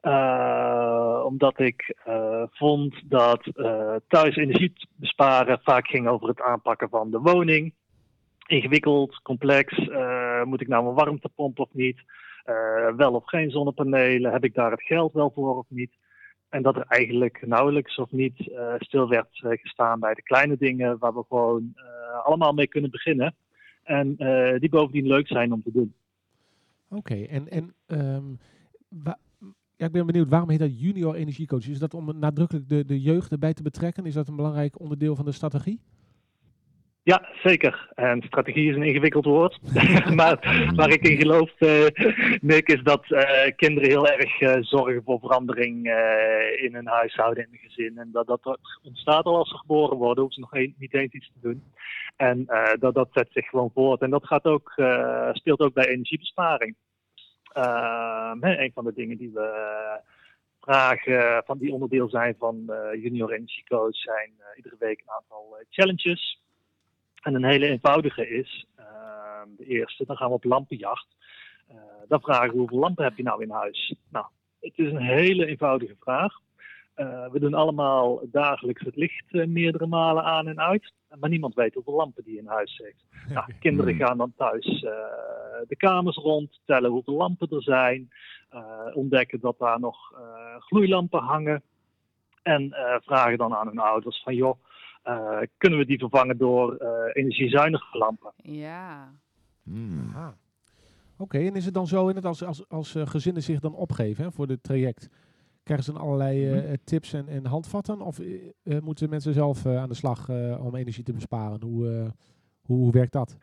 [0.00, 1.96] Eh, omdat ik
[2.50, 3.42] vond dat
[4.08, 7.74] thuis energie besparen vaak ging over het aanpakken van de woning.
[8.46, 9.88] Ingewikkeld, complex.
[10.44, 12.02] moet ik nou een warmtepomp of niet?
[12.96, 14.32] Wel of geen zonnepanelen?
[14.32, 15.90] Heb ik daar het geld wel voor of niet?
[16.48, 21.14] En dat er eigenlijk nauwelijks of niet stil werd gestaan bij de kleine dingen waar
[21.14, 21.74] we gewoon
[22.22, 23.34] allemaal mee kunnen beginnen.
[23.84, 25.94] En eh, die bovendien leuk zijn om te doen.
[26.88, 28.30] Oké, en, en ehm,
[29.76, 31.68] ja, ik ben benieuwd, waarom heet dat junior energiecoach?
[31.68, 34.06] Is dat om nadrukkelijk de, de jeugd erbij te betrekken?
[34.06, 35.80] Is dat een belangrijk onderdeel van de strategie?
[37.04, 37.88] Ja, zeker.
[37.94, 39.58] En strategie is een ingewikkeld woord.
[40.20, 41.86] maar waar ik in geloof, eh,
[42.40, 45.86] Nick, is dat eh, kinderen heel erg eh, zorgen voor verandering
[46.60, 47.98] in hun huishouden, in hun gezin.
[47.98, 51.26] En dat dat ontstaat al als ze geboren worden, hoeven ze nog niet eens iets
[51.32, 51.62] te doen.
[52.16, 52.46] En
[52.78, 54.00] dat, dat zet zich gewoon voort.
[54.00, 54.72] En dat gaat ook,
[55.32, 56.74] speelt ook bij energiebesparing.
[57.52, 59.50] Ehm, een van de dingen die we
[60.60, 66.42] vragen, van die onderdeel zijn van Junior Energy Coach, zijn iedere week een aantal challenges.
[67.24, 71.06] En een hele eenvoudige is, ehm, de eerste, dan gaan we op lampenjacht.
[71.68, 71.76] Eh,
[72.08, 73.94] dan vragen we hoeveel lampen heb je nou in huis?
[74.08, 74.26] Nou,
[74.60, 76.34] het is een hele eenvoudige vraag.
[76.94, 80.92] Eh, we doen allemaal dagelijks het licht eh, meerdere malen aan en uit.
[81.18, 83.04] Maar niemand weet hoeveel lampen die in huis heeft.
[83.34, 84.06] Nou, kinderen Hmm.
[84.06, 84.80] gaan dan thuis
[85.68, 88.10] de kamers rond, tellen hoeveel lampen er zijn.
[88.94, 89.96] ontdekken dat daar nog
[90.58, 91.62] gloeilampen hangen.
[92.42, 94.58] En vragen dan aan hun ouders van joh,
[95.56, 98.32] kunnen we die vervangen door eh, energiezuinige lampen?
[98.36, 99.12] Ja.
[99.62, 100.14] Hmm.
[101.16, 103.74] Oké, en is het dan zo in het als, als, als eh, gezinnen zich dan
[103.74, 105.08] opgeven hè, voor dit traject?
[105.62, 108.00] Krijgen ze dan allerlei eh, eh, tips en, en handvatten?
[108.00, 111.62] Of eh, eh, moeten mensen zelf eh, aan de slag eh, om energie te besparen?
[111.62, 112.10] Hoe, eh,
[112.62, 113.36] hoe, hoe werkt dat?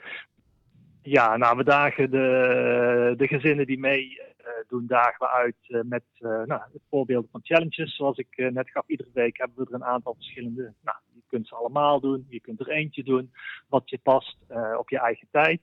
[1.01, 5.79] Ja, nou, we dagen de, de gezinnen die mee eh, doen, dagen we uit eh,
[5.83, 7.95] met eh nou, voorbeelden van challenges.
[7.95, 10.73] Zoals ik eh, net gaf, iedere week hebben we er een aantal verschillende.
[10.81, 10.97] Nou,
[11.31, 13.31] kunt ze allemaal doen, je kunt er eentje doen,
[13.67, 15.61] wat je past eh, op je eigen tijd.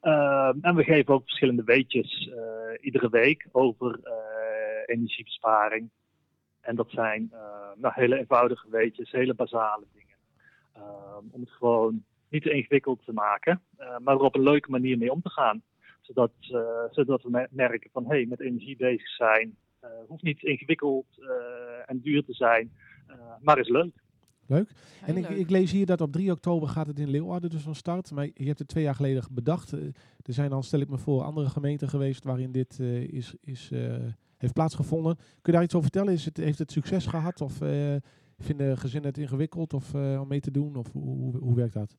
[0.00, 5.90] Ehm, en we geven ook verschillende weetjes eh, iedere week over eh, energiebesparing.
[6.60, 7.32] En dat zijn
[7.74, 10.16] nou, hele eenvoudige weetjes, hele basale dingen.
[10.72, 14.98] Ehm, om het gewoon niet te ingewikkeld te maken, maar er op een leuke manier
[14.98, 15.62] mee om te gaan.
[16.00, 16.32] Zodat,
[16.90, 19.56] zodat we me- merken van hé, hey, met energie bezig zijn.
[20.06, 21.06] hoeft niet ingewikkeld
[21.86, 22.70] en duur te zijn,
[23.06, 23.94] eh, maar is leuk.
[24.48, 24.72] Leuk.
[24.98, 25.38] Heel En ik, leuk.
[25.38, 28.10] ik lees hier dat op 3 oktober gaat het in Leeuwarden dus van start.
[28.10, 29.72] Maar je hebt het twee jaar geleden bedacht.
[29.72, 29.80] Eh,
[30.28, 33.70] er zijn dan, stel ik me voor, andere gemeenten geweest waarin dit eh, is, is,
[33.72, 33.94] eh,
[34.36, 35.16] heeft plaatsgevonden.
[35.16, 36.12] Kun je daar iets over vertellen?
[36.12, 37.40] Is het, heeft het succes gehad?
[37.40, 37.96] Of eh,
[38.38, 40.76] vinden gezinnen het ingewikkeld of, om mee te doen?
[40.76, 41.96] Of hoe, hoe, hoe werkt dat?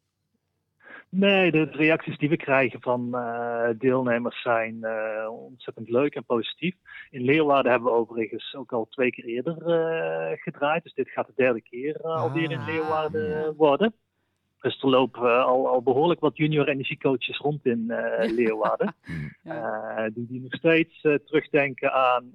[1.11, 6.75] Nee, de reacties die we krijgen van eh, deelnemers zijn eh, ontzettend leuk en positief.
[7.09, 10.83] In Leeuwarden hebben we overigens ook al twee keer eerder eh, gedraaid.
[10.83, 12.67] Dus dit gaat de derde keer eh, alweer in Ah.
[12.67, 13.93] Leeuwarden worden.
[14.61, 17.85] Dus er lopen al, al behoorlijk wat junior energiecoaches rond in
[18.37, 18.93] Leeuwarden.
[19.43, 20.09] Ja.
[20.09, 22.31] Die, die nog steeds terugdenken aan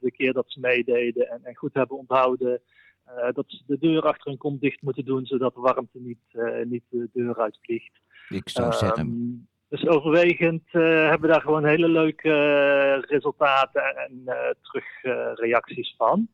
[0.00, 2.60] de keer dat ze meededen en, en goed hebben onthouden
[3.04, 6.18] eh, dat ze de deur achter hun kont dicht moeten doen, zodat de warmte niet,
[6.32, 8.00] eh, niet de deur uitvliegt.
[8.28, 13.82] Ik zou zeggen, Ehm, dus overwegend eh, hebben we daar gewoon hele leuke eh, resultaten
[13.96, 16.28] en uh, terugreacties van.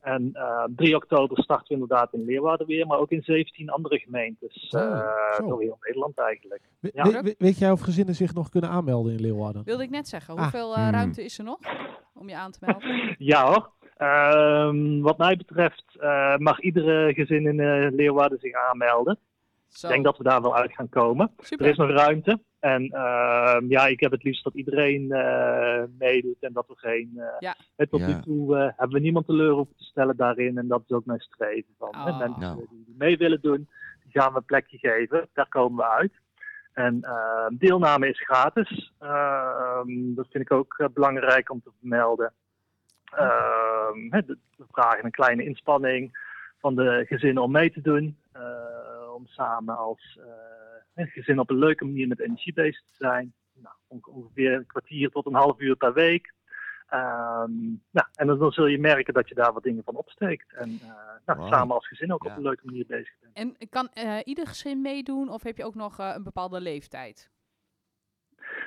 [0.00, 3.98] En uh, 3 oktober starten we inderdaad in Leeuwarden weer, maar ook in 17 andere
[3.98, 4.68] gemeentes.
[4.70, 6.62] Door heel Nederland eigenlijk.
[6.80, 7.02] We- Ja.
[7.02, 9.64] we- we- weet jij of gezinnen zich nog kunnen aanmelden in Leeuwarden?
[9.64, 10.40] Wilde ik net zeggen, Ah.
[10.42, 10.90] hoeveel eh, Hmm.
[10.92, 11.58] ruimte is er nog
[12.14, 13.16] om je aan te melden?
[13.32, 13.72] Ja hoor.
[13.96, 19.18] Ehm, wat mij betreft eh, mag iedere gezin in eh, Leeuwarden zich aanmelden.
[19.68, 21.30] Zo, Ik denk dat we daar wel uit gaan komen.
[21.38, 21.64] super.
[21.66, 22.38] Er is nog ruimte.
[22.60, 27.12] En ehm, ja, ik heb het liefst dat iedereen eh, meedoet en dat we geen.
[27.16, 27.54] eh, Ja.
[27.76, 28.06] hè, tot Ja.
[28.06, 30.58] nu toe eh, hebben we niemand teleur hoeven te stellen daarin.
[30.58, 31.74] En dat is ook mijn streven.
[31.78, 32.18] Van, hè, Oh.
[32.18, 32.66] mensen Nou.
[32.70, 33.68] die, mee willen doen,
[34.02, 35.28] die gaan we een plekje geven.
[35.32, 36.12] Daar komen we uit.
[36.72, 38.92] En ehm, deelname is gratis.
[38.98, 42.32] Ehm, dat vind ik ook belangrijk om te vermelden.
[43.16, 44.08] Ehm,
[44.56, 46.18] we vragen een kleine inspanning
[46.58, 48.18] van de gezinnen om mee te doen.
[48.32, 50.24] eh, om samen als eh,
[50.94, 53.32] een gezin op een leuke manier met energie bezig te zijn.
[53.52, 56.32] Nou, on- ongeveer een kwartier tot een half uur per week.
[56.88, 57.52] Ehm,
[57.90, 60.52] nou, en dan, dan zul je merken dat je daar wat dingen van opsteekt.
[60.52, 60.88] En eh,
[61.26, 61.52] nou, Wow.
[61.52, 62.30] samen als gezin ook Ja.
[62.30, 63.36] op een leuke manier bezig bent.
[63.36, 67.30] En kan eh, ieder gezin meedoen of heb je ook nog eh, een bepaalde leeftijd?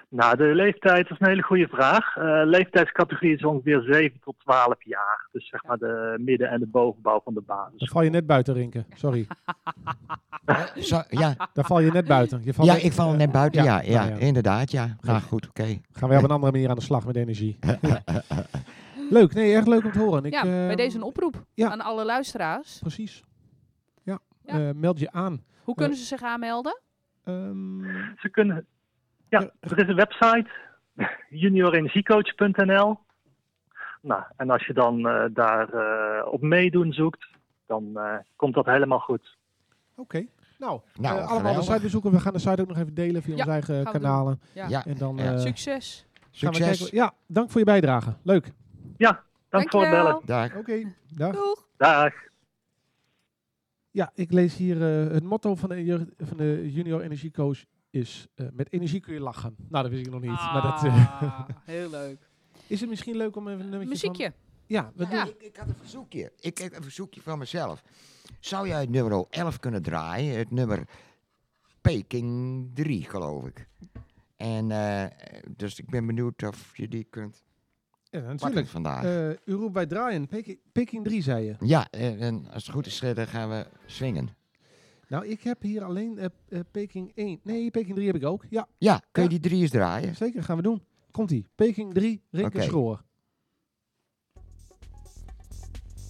[0.09, 2.15] Nou, de leeftijd is een hele goede vraag.
[2.15, 5.27] Eh leeftijdscategorie is ongeveer 7 tot 12 jaar.
[5.31, 7.79] Dus zeg maar de midden- en de bovenbouw van de basis.
[7.79, 8.85] Daar val je net buiten, Rinke.
[8.95, 9.27] Sorry.
[10.45, 12.41] eh, zo, ja, Daar val je net buiten.
[12.43, 14.15] Je valt ja, net- ik val eh, net buiten, ja, ja, ja.
[14.15, 14.95] inderdaad, ja.
[15.01, 15.79] Nou goed, oké.
[15.91, 17.57] Gaan we op een andere manier aan de slag met energie.
[19.09, 20.25] leuk, nee, erg leuk om te horen.
[20.25, 21.69] Ik, ja, bij ehm, deze een oproep ja.
[21.69, 22.79] aan alle luisteraars.
[22.79, 23.23] Precies.
[24.03, 24.53] Ja, Ja.
[24.67, 25.43] Eh, meld je aan.
[25.63, 26.81] Hoe kunnen ze zich aanmelden?
[27.23, 27.79] Ehm,
[28.17, 28.65] Ze kunnen.
[29.29, 30.47] Ja, er is een website,
[31.29, 32.99] juniorenergiecoach.nl.
[34.01, 37.27] Nou, en als je dan eh, daar eh, op meedoen zoekt,
[37.65, 39.37] dan eh, komt dat helemaal goed.
[39.95, 40.25] Oké.
[40.59, 42.11] Nou, Nou, eh, allemaal de site bezoeken.
[42.11, 44.41] We gaan de site ook nog even delen via Ja, onze eigen kanalen.
[44.53, 44.67] Ja.
[44.67, 45.33] Ja, En dan Ja.
[45.33, 46.07] eh, Succes.
[46.31, 46.77] succes.
[46.79, 46.97] kijken.
[46.97, 48.13] Ja, dank voor je bijdrage.
[48.23, 48.51] Leuk.
[48.97, 50.19] Ja, dank voor het bellen.
[50.25, 50.55] Dag.
[50.55, 51.33] Oké, dag.
[51.33, 51.67] Doeg.
[51.77, 52.13] Dag.
[53.91, 57.57] Ja, ik lees hier eh, het motto van de, van de junior energiecoach
[57.97, 59.55] is eh, met energie kun je lachen.
[59.69, 60.29] Nou, dat wist ik nog niet.
[60.31, 62.29] maar dat, eh, Ah, heel leuk.
[62.67, 64.23] is het misschien leuk om even een nummertje Muziekje.
[64.23, 64.33] Van,
[64.65, 65.25] ja, we Ja.
[65.25, 66.31] Ik, ik had een verzoekje.
[66.39, 67.83] Ik heb een verzoekje van mezelf.
[68.39, 70.37] Zou jij het nummer 11 kunnen draaien?
[70.37, 70.87] Het nummer
[71.81, 73.67] Peking 3, geloof ik.
[74.35, 75.05] En eh,
[75.57, 77.43] dus ik ben benieuwd of je die kunt
[78.03, 78.67] ja, natuurlijk.
[78.67, 79.03] vandaag.
[79.03, 80.27] Eh, u roept bij draaien.
[80.27, 81.55] Peking, Peking 3 zei je.
[81.59, 84.29] ja, en, als het goed is, eh, dan gaan we swingen.
[85.07, 87.39] Nou, ik heb hier alleen eh, eh, Peking 1.
[87.43, 88.45] Nee, Peking 3 heb ik ook.
[88.49, 89.35] Ja, Ja, kun je Ja.
[89.39, 90.15] die drie eens draaien?
[90.15, 90.43] zeker.
[90.43, 90.83] Gaan we doen.
[91.11, 91.47] Komt-ie.
[91.55, 92.65] Peking 3, Rinke Oké.
[92.65, 93.03] Schroor.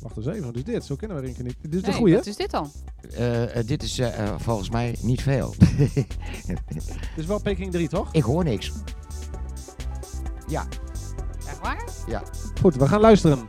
[0.01, 0.83] Wacht eens even, wat is dit?
[0.85, 1.55] Zo kennen we Rinke niet.
[1.61, 2.19] Dit is de Nee, goeie, hè?
[2.19, 2.71] wat is dit dan?
[3.13, 4.01] Eh, dit is
[4.37, 5.53] volgens mij niet veel.
[5.57, 8.13] Dit is wel Peking 3, toch?
[8.13, 8.71] ik hoor niks.
[11.47, 11.83] Echt waar?
[12.61, 13.45] Goed, we gaan luisteren.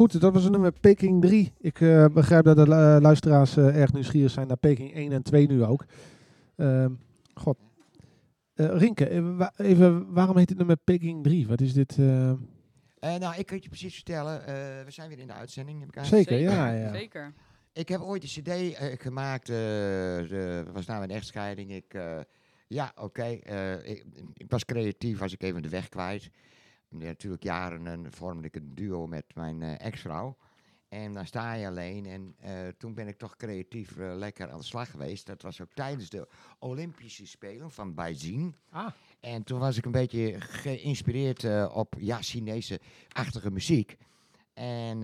[0.00, 1.52] Goed, dat was een nummer Peking 3.
[1.58, 5.22] Ik eh, begrijp dat de lu- luisteraars eh, erg nieuwsgierig zijn naar Peking 1 en
[5.22, 5.84] 2 nu ook.
[6.56, 6.90] Ehm,
[7.34, 7.58] God.
[8.54, 11.46] Eh, Rinke, eh, wa- even, waarom heet het nummer Peking 3?
[11.46, 11.98] Wat is dit?
[11.98, 12.30] eh?
[12.30, 12.36] Eh,
[13.00, 14.40] nou, ik kan het je precies vertellen.
[14.46, 15.80] eh, we zijn weer in de uitzending.
[15.80, 16.92] Heb ik aan- Zeker, ja, ja.
[16.92, 17.32] Zeker.
[17.72, 19.48] Ik heb ooit een cd eh, gemaakt.
[19.48, 21.72] eh de, was nou een echtscheiding.
[21.72, 22.18] Ik, eh,
[22.68, 23.22] ja, oké.
[23.22, 24.04] eh, ik,
[24.36, 26.30] ik was creatief, was ik even de weg kwijt.
[26.98, 30.36] Ja, natuurlijk jaren eh, vormde ik een duo met mijn eh, ex-vrouw.
[30.88, 32.06] En dan sta je alleen.
[32.06, 35.26] En eh, toen ben ik toch creatief lekker aan de slag geweest.
[35.26, 38.56] Dat was ook tijdens de Olympische Spelen van Beijing.
[38.70, 38.86] Ah.
[39.20, 43.96] En toen was ik een beetje geïnspireerd op ja, Chinese-achtige muziek.
[44.54, 45.00] En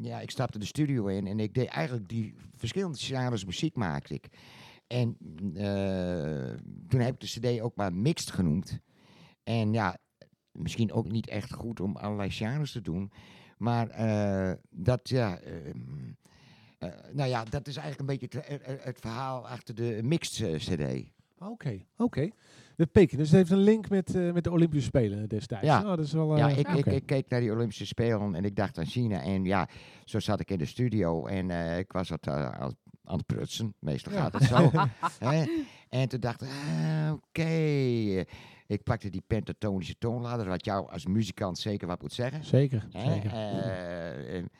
[0.00, 4.14] ja, ik stapte de studio in en ik deed eigenlijk die verschillende genres muziek maakte
[4.14, 4.28] ik.
[4.86, 5.16] En
[6.88, 8.80] toen heb ik de cd ook maar mixed genoemd.
[9.44, 9.96] En ja,
[10.52, 13.12] misschien ook niet echt goed om allerlei genres te doen.
[13.58, 15.38] Maar eh, dat, ja...
[15.38, 15.68] eh,
[16.78, 18.42] eh, nou ja, dat is eigenlijk een beetje
[18.82, 21.08] het, verhaal achter de mixed eh, cd.
[21.38, 22.30] Oké, oké.
[22.76, 25.66] De Peking, dus het heeft een link met, met de Olympische Spelen destijds.
[25.66, 25.80] Ja.
[25.80, 28.56] Oh, dat is wel, Ja, ik, ik, ik keek naar die Olympische Spelen en ik
[28.56, 29.22] dacht aan China.
[29.22, 29.68] En ja,
[30.04, 32.74] zo zat ik in de studio en ik was wat aan,
[33.04, 33.74] het prutsen.
[33.78, 34.20] Meestal Ja.
[34.20, 34.70] gaat het zo.
[35.88, 38.24] En toen dacht ik, ah, oké.
[38.70, 42.44] Ik pakte die pentatonische toonladder, wat jou als muzikant zeker wat moet zeggen.
[42.44, 43.12] Zeker, Hè?
[43.12, 43.30] zeker.
[43.32, 44.50] Eh, en,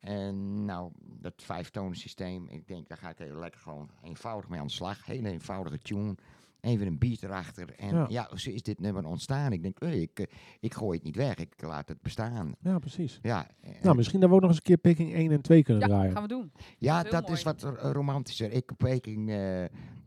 [0.00, 4.60] en nou, dat vijftonen systeem, ik denk, daar ga ik heel lekker gewoon eenvoudig mee
[4.60, 5.06] aan de slag.
[5.06, 6.14] Hele eenvoudige tune.
[6.60, 7.74] Even een beat erachter.
[7.76, 8.06] En Ja.
[8.08, 9.52] ja, zo is dit nummer ontstaan.
[9.52, 10.26] Ik denk, hey, ik, eh,
[10.60, 12.54] ik gooi het niet weg, ik laat het bestaan.
[12.60, 13.18] Ja, precies.
[13.22, 15.62] Ja, eh, Nou, misschien dat we ook nog eens een keer Peking 1 en 2
[15.62, 16.12] kunnen Ja, draaien.
[16.12, 16.52] gaan we doen.
[16.78, 18.52] ja dat is wat romantischer.
[18.52, 19.32] Ik Peking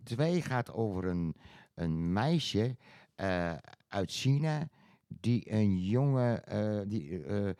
[0.03, 1.35] 2 gaat over een,
[1.75, 2.75] een meisje
[3.87, 4.69] uit China
[5.07, 7.55] die een jongen eh, die, eh, eh,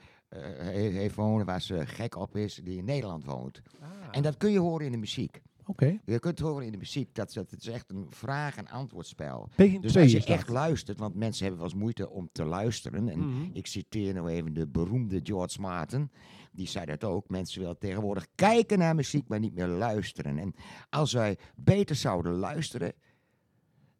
[0.57, 3.61] he- heeft wonen waar ze gek op is, die in Nederland woont.
[3.81, 5.41] Ah, En dat kun je horen in de muziek.
[5.65, 8.67] Oké, Je kunt horen in de muziek dat, dat het is echt een vraag- en
[8.67, 9.49] antwoordspel.
[9.55, 13.09] Dus 2 als je echt luistert, want mensen hebben wel eens moeite om te luisteren.
[13.09, 13.49] En Mhm.
[13.53, 16.11] ik citeer nou even de beroemde George Martin.
[16.51, 17.29] Die zei dat ook.
[17.29, 20.37] Mensen willen tegenwoordig kijken naar muziek, maar niet meer luisteren.
[20.37, 20.53] En
[20.89, 22.93] als wij beter zouden luisteren,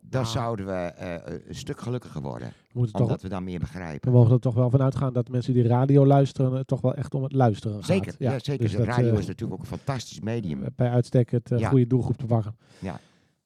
[0.10, 0.34] dan Nou.
[0.34, 2.54] zouden we eh, een stuk gelukkiger worden.
[2.74, 4.12] Toch, Omdat we dan meer begrijpen.
[4.12, 6.94] we mogen er toch wel van uitgaan dat mensen die radio luisteren, het toch wel
[6.96, 7.86] echt om het luisteren gaat.
[7.86, 8.62] Zeker, ja, zeker.
[8.62, 10.64] dus de dat, radio eh, is natuurlijk ook een fantastisch medium.
[10.76, 11.70] bij uitstek het eh, Ja.
[11.70, 12.56] goede doelgroep te pakken.
[12.80, 13.00] Ja.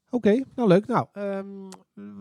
[0.10, 0.86] Oké, nou leuk.
[0.88, 1.46] Nou, ehm,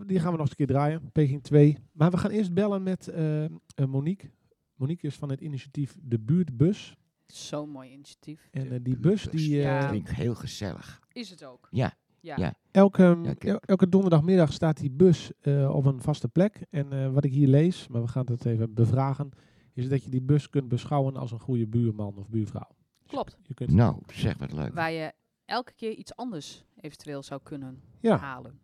[0.05, 1.11] die gaan we nog eens een keer draaien.
[1.11, 1.77] Peking 2.
[1.91, 3.49] Maar we gaan eerst bellen met eh, eh,
[3.87, 4.29] Monique.
[4.75, 6.95] Monique is van het initiatief De Buurtbus.
[7.27, 8.47] Zo'n mooi initiatief.
[8.51, 9.87] En eh, die bus, die, eh, Ja.
[9.87, 10.99] Klinkt heel gezellig.
[11.11, 11.67] Is het ook?
[11.71, 11.93] Ja.
[12.21, 12.35] Ja.
[12.37, 12.53] Ja.
[12.71, 16.61] elke, Ja, el- elke donderdagmiddag staat die bus eh, op een vaste plek.
[16.69, 19.29] En eh, wat ik hier lees, maar we gaan het even bevragen,
[19.73, 22.69] is dat je die bus kunt beschouwen als een goede buurman of buurvrouw.
[23.07, 23.37] Klopt.
[23.43, 24.73] Je kunt, Nou, zeg wat leuk.
[24.73, 25.11] Waar je
[25.45, 28.59] elke keer iets anders eventueel zou kunnen ja, halen.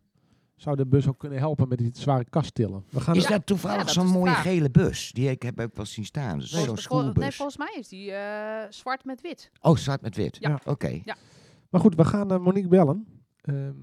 [0.56, 2.84] zou de bus ook kunnen helpen met die zware kast tillen.
[2.90, 4.42] We gaan Is dat toevallig Ja, zo'n mooie vraag.
[4.44, 5.12] gele bus?
[5.12, 6.40] Die ik heb ook wel zien staan.
[6.40, 7.36] Dus zo'n vol- nee, schoolbus.
[7.36, 9.52] volgens mij is die eh, zwart met wit.
[9.62, 10.38] Oh, zwart met wit.
[10.40, 10.60] Ja.
[10.66, 11.02] Oké.
[11.70, 13.08] Maar goed, we gaan Monique bellen.
[13.44, 13.74] Ehm,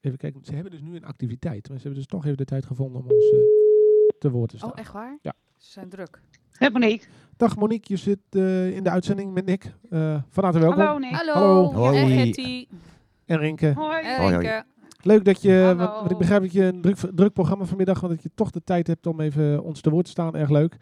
[0.00, 1.68] even kijken, ze hebben dus nu een activiteit.
[1.68, 3.38] Maar ze hebben dus toch even de tijd gevonden om ons eh,
[4.18, 4.70] te woord te staan.
[4.70, 5.18] Oh, echt waar?
[5.22, 5.34] Ja.
[5.56, 6.20] Ze zijn druk.
[6.58, 7.06] Met Monique.
[7.36, 9.74] Dag Monique, je zit eh, in de uitzending met Nick.
[9.90, 10.80] Eh, van harte welkom.
[10.80, 11.10] Hallo Nick.
[11.10, 11.32] Hallo.
[11.32, 11.72] Hallo.
[11.72, 11.98] Hoi.
[11.98, 12.66] En Getty.
[13.24, 13.72] En Rinke.
[13.74, 14.02] Hoi.
[14.02, 14.28] En.
[14.28, 14.64] Rinke.
[15.02, 15.76] Leuk dat je, Hallo.
[15.76, 18.50] want, want ik begrijp dat je een druk, druk programma vanmiddag, want dat je toch
[18.50, 20.36] de tijd hebt om even ons te woord te staan.
[20.36, 20.76] Erg leuk.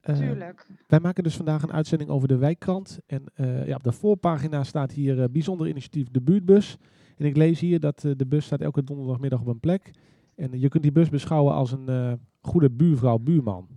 [0.00, 0.66] Eh, Tuurlijk.
[0.86, 2.98] Wij maken dus vandaag een uitzending over de wijkkrant.
[3.06, 6.78] En eh, ja, op de voorpagina staat hier bijzonder initiatief de buurtbus.
[7.16, 9.90] En ik lees hier dat eh, de bus staat elke donderdagmiddag op een plek.
[10.34, 13.68] En eh, je kunt die bus beschouwen als een eh, goede buurvrouw, buurman.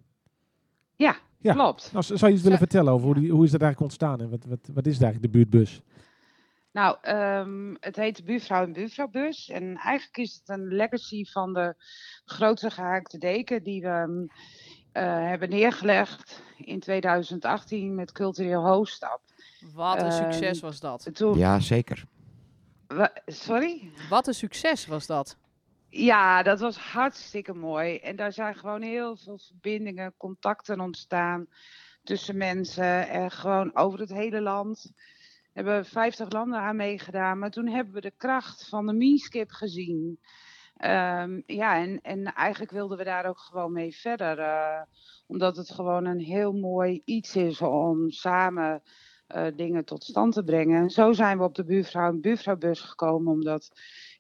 [0.95, 1.53] Ja, Ja.
[1.53, 1.89] klopt.
[1.93, 4.29] Nou, zou je iets willen vertellen over hoe, die, hoe is dat eigenlijk ontstaan en
[4.29, 5.81] wat, wat, wat is eigenlijk, de buurtbus?
[6.71, 9.49] Nou, ehm, het heet Buurvrouw en Buurvrouwbus.
[9.49, 11.73] En eigenlijk is het een legacy van de
[12.25, 14.25] grote gehaakte deken die we ehm,
[14.91, 19.21] eh, hebben neergelegd in 2018 met Cultureel Hoofdstad.
[19.73, 21.09] Wat een Ehm, succes was dat.
[21.13, 22.05] Toen, Ja, zeker.
[23.25, 23.91] Sorry?
[24.09, 25.37] Wat een succes was dat.
[25.89, 27.97] Ja, dat was hartstikke mooi.
[27.97, 31.47] En daar zijn gewoon heel veel verbindingen, contacten ontstaan
[32.03, 33.09] tussen mensen.
[33.09, 34.91] En gewoon over het hele land.
[35.53, 37.39] Er hebben 50 landen aan meegedaan.
[37.39, 40.19] Maar toen hebben we de kracht van de Meeskip gezien.
[40.75, 44.39] Ehm, ja, en, en eigenlijk wilden we daar ook gewoon mee verder.
[44.39, 44.81] eh,
[45.27, 48.81] omdat het gewoon een heel mooi iets is om samen
[49.29, 50.81] eh, dingen tot stand te brengen.
[50.81, 53.71] En zo zijn we op de buurvrouw en buurvrouwbus gekomen, omdat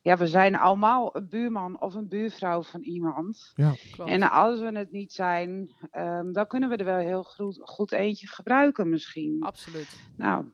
[0.01, 3.51] ja, we zijn allemaal een buurman of een buurvrouw van iemand.
[3.91, 4.11] Klopt.
[4.11, 7.91] En als we het niet zijn, ehm, dan kunnen we er wel heel goed, goed
[7.91, 9.37] eentje gebruiken misschien.
[9.39, 10.01] Absoluut.
[10.15, 10.45] Nou,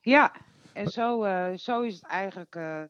[0.00, 0.32] ja.
[0.72, 2.82] En zo, eh, zo is het eigenlijk eh,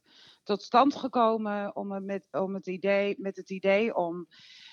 [0.43, 4.27] tot stand gekomen om het met, om het idee, met het idee om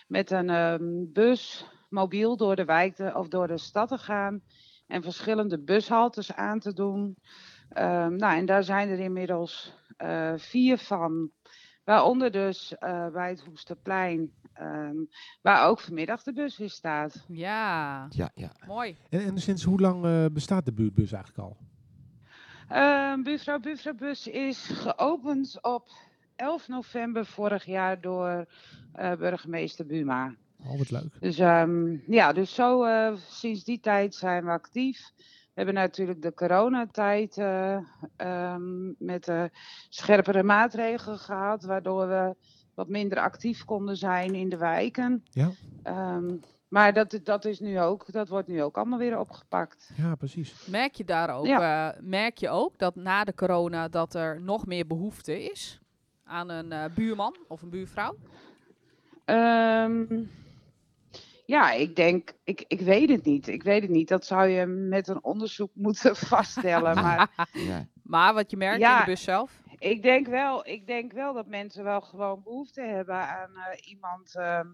[0.07, 0.81] met een ehm,
[1.13, 4.41] bus mobiel door de wijk te- of door de stad te gaan
[4.89, 7.15] en verschillende bushaltes aan te doen.
[7.69, 11.31] Ehm, nou, en daar zijn er inmiddels eh, vier van.
[11.83, 14.95] Waaronder dus eh, bij het Hoesterplein, ehm,
[15.41, 17.25] waar ook vanmiddag de bus weer staat.
[17.27, 18.51] Ja, Ja, ja.
[18.67, 18.97] mooi.
[19.09, 21.57] En, en sinds hoe lang eh, bestaat de buurtbus eigenlijk al?
[22.69, 25.89] Ehm buurvrouw Buurvrouwbus is geopend op
[26.35, 28.45] 11 november vorig jaar door
[28.93, 30.35] eh, burgemeester Buma.
[30.65, 31.19] Oh, wat leuk.
[31.19, 35.11] Dus ehm, ja, dus zo eh, sinds die tijd zijn we actief.
[35.59, 37.77] We hebben natuurlijk de coronatijd eh,
[38.15, 39.49] ehm, met de
[39.89, 42.35] scherpere maatregelen gehad, waardoor we
[42.73, 45.23] wat minder actief konden zijn in de wijken.
[45.29, 45.51] Ja.
[45.83, 46.35] Ehm,
[46.67, 49.91] maar dat, dat, is nu ook, dat wordt nu ook allemaal weer opgepakt.
[49.95, 50.65] Ja, precies.
[50.67, 54.65] Merk je daar ook, eh, merk je ook dat na de corona dat er nog
[54.65, 55.79] meer behoefte is
[56.23, 58.15] aan een eh, buurman of een buurvrouw?
[59.25, 60.23] Ehm,
[61.49, 63.47] ja, ik denk, ik, ik weet het niet.
[63.47, 64.07] Ik weet het niet.
[64.07, 66.95] Dat zou je met een onderzoek moeten vaststellen.
[66.95, 67.87] Maar ja.
[68.03, 69.61] Maar wat je merkt in de bus zelf?
[69.79, 74.35] ik denk wel, ik denk wel dat mensen wel gewoon behoefte hebben aan eh, iemand
[74.35, 74.67] ehm,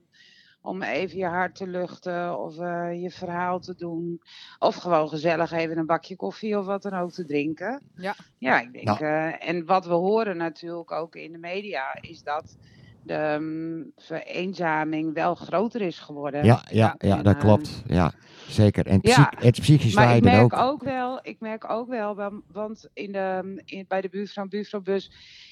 [0.61, 4.21] om even je hart te luchten of eh, je verhaal te doen.
[4.59, 7.81] Of gewoon gezellig even een bakje koffie of wat dan ook te drinken.
[7.95, 8.15] Ja.
[8.37, 8.85] Ja, ik denk.
[8.85, 8.99] Nou.
[8.99, 12.57] eh, en wat we horen natuurlijk ook in de media is dat
[13.05, 16.43] de ehm, vereenzaming wel groter is geworden.
[16.45, 17.83] Ja, ja, ja, En, dat ehm, klopt.
[17.87, 18.11] Ja,
[18.47, 18.85] zeker.
[18.87, 19.31] En ja.
[19.39, 20.53] het psychisch Maar ik merk ook.
[20.53, 20.83] ook.
[20.83, 25.11] wel, ik merk ook wel, wa- want in de, in, bij de buurvrouw buurvrouwbus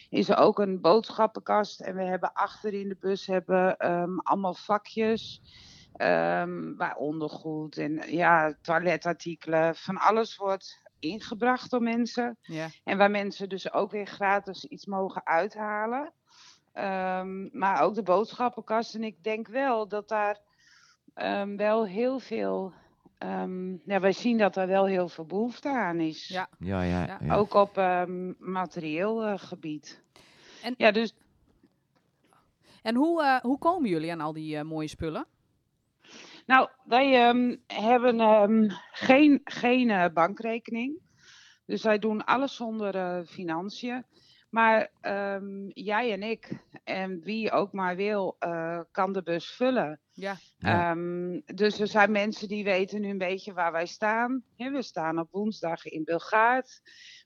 [0.09, 1.81] is er ook een boodschappenkast.
[1.81, 5.41] En we hebben achter in de bus hebben, ehm, allemaal vakjes.
[5.93, 9.75] ehm waar ondergoed en ja, toiletartikelen.
[9.75, 12.37] Van alles wordt ingebracht door mensen.
[12.41, 12.67] Ja.
[12.83, 16.13] En waar mensen dus ook weer gratis iets mogen uithalen.
[16.73, 18.95] Ehm, maar ook de boodschappenkast.
[18.95, 20.39] En ik denk wel dat daar
[21.13, 22.73] ehm, wel heel veel.
[23.17, 26.27] ehm, ja, wij zien dat er wel heel veel behoefte aan is.
[26.27, 26.49] Ja.
[26.59, 27.35] Ja, ja.
[27.35, 30.03] Ook op ehm, materieel eh, gebied.
[30.63, 31.13] En- Ja, dus
[32.81, 35.25] En hoe, eh, hoe komen jullie aan al die eh, mooie spullen?
[36.45, 40.99] Nou, wij ehm, hebben ehm, geen, geen bankrekening.
[41.65, 44.05] Dus wij doen alles zonder eh, financiën.
[44.53, 46.49] Maar ehm, jij en ik,
[46.83, 49.99] en wie ook maar wil, eh, kan de bus vullen.
[50.11, 50.35] Ja.
[50.57, 50.91] Ja.
[50.91, 54.43] Ehm, dus er zijn mensen die weten nu een beetje waar wij staan.
[54.57, 56.81] We staan op woensdag in Bulgaard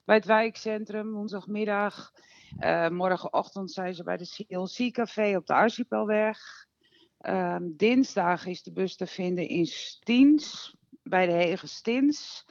[0.06, 2.12] bij het wijkcentrum, woensdagmiddag.
[2.58, 6.40] Eh, morgenochtend zijn ze bij de CLC Café op de Archipelweg.
[7.18, 12.46] Ehm, dinsdag is de bus te vinden in Stiens, bij de Hege Stins.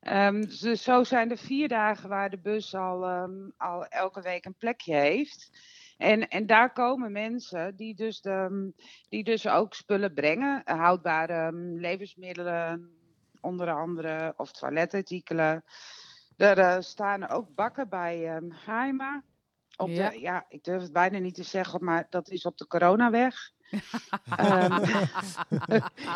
[0.00, 4.44] Ehm, dus zo zijn er vier dagen waar de bus al, ehm, al elke week
[4.44, 5.50] een plekje heeft.
[5.96, 8.72] En, en daar komen mensen die dus, de,
[9.08, 10.62] die dus ook spullen brengen.
[10.64, 12.90] Houdbare ehm, levensmiddelen,
[13.40, 15.64] onder andere, of toiletartikelen.
[16.36, 19.22] Er eh, staan ook bakken bij ehm Haima.
[19.76, 20.10] Op Ja.
[20.10, 23.52] De, ja, ik durf het bijna niet te zeggen, maar dat is op de Coronaweg.
[24.36, 24.84] Ehm,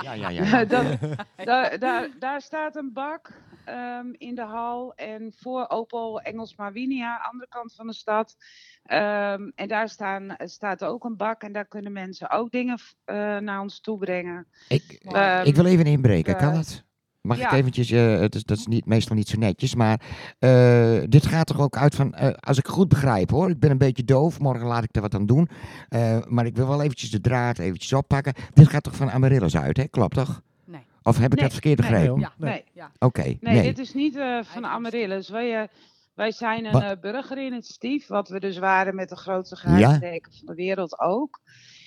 [0.03, 0.45] Ja, ja, ja.
[0.45, 0.65] ja.
[0.65, 0.99] dat,
[1.45, 3.31] daar, daar, daar staat een bak
[3.65, 4.95] ehm, in de hal.
[4.95, 8.37] En voor Opel Engels Marwinia, andere kant van de stad.
[8.85, 11.43] Ehm, en daar staan, staat ook een bak.
[11.43, 14.47] En daar kunnen mensen ook dingen eh, naar ons toe brengen.
[14.69, 15.01] Ik,
[15.45, 16.85] ik wil even inbreken, kan eh, dat?
[17.25, 20.01] Mag ik eventjes, eh, het is, dat is niet, meestal niet zo netjes, maar
[20.39, 23.71] eh, dit gaat toch ook uit van, eh, als ik goed begrijp hoor, ik ben
[23.71, 25.49] een beetje doof, morgen laat ik er wat aan doen,
[25.89, 28.33] eh, maar ik wil wel eventjes de draad eventjes oppakken.
[28.55, 29.85] Dit gaat toch van Amaryllis uit, hè?
[29.85, 30.43] Klopt toch?
[30.65, 30.81] Nee.
[31.03, 32.21] Of heb ik Nee, dat verkeerd nee, begrepen?
[32.21, 32.33] Ja.
[32.37, 32.51] Nee.
[32.51, 32.91] Nee, Ja.
[32.99, 33.63] Oké, nee, nee.
[33.63, 35.29] dit is niet eh, van Amaryllis.
[35.29, 35.69] Wij, eh,
[36.15, 40.55] wij zijn een eh, burgerinitiatief, wat we dus waren met de grootste geheimdeken van de
[40.55, 41.41] wereld ook.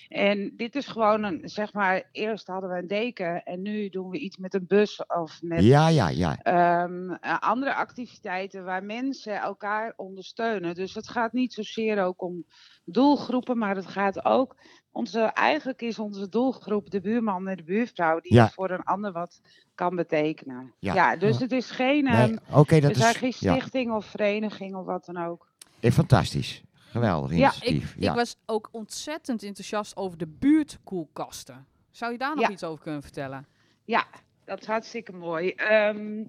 [0.10, 4.10] En dit is gewoon een, zeg maar, eerst hadden we een deken en nu doen
[4.10, 6.38] we iets met een bus of met Ja, ja, ja.
[6.42, 10.76] Ehm, eh, andere activiteiten waar mensen elkaar ondersteunen.
[10.76, 12.46] Dus het gaat niet zozeer ook om
[12.86, 14.56] doelgroepen, maar het gaat ook.
[14.92, 18.50] Onze, eigenlijk is onze doelgroep de buurman en de buurvrouw die Ja.
[18.50, 19.42] voor een ander wat
[19.76, 20.74] kan betekenen.
[20.80, 20.94] Ja.
[20.94, 22.04] Ja, dus het is geen.
[22.04, 22.36] Nee, ehm
[22.82, 25.48] dat is geen ja, stichting of vereniging of wat dan ook.
[25.80, 26.64] eh, fantastisch.
[26.92, 27.96] Geweldig Ja, initiatief.
[27.96, 31.68] Ik was ook ontzettend enthousiast over de buurtkoelkasten.
[31.92, 32.50] Zou je daar nog Ja.
[32.52, 33.48] iets over kunnen vertellen?
[33.86, 34.06] Ja,
[34.46, 35.52] dat is hartstikke mooi.
[35.52, 36.24] Ehm,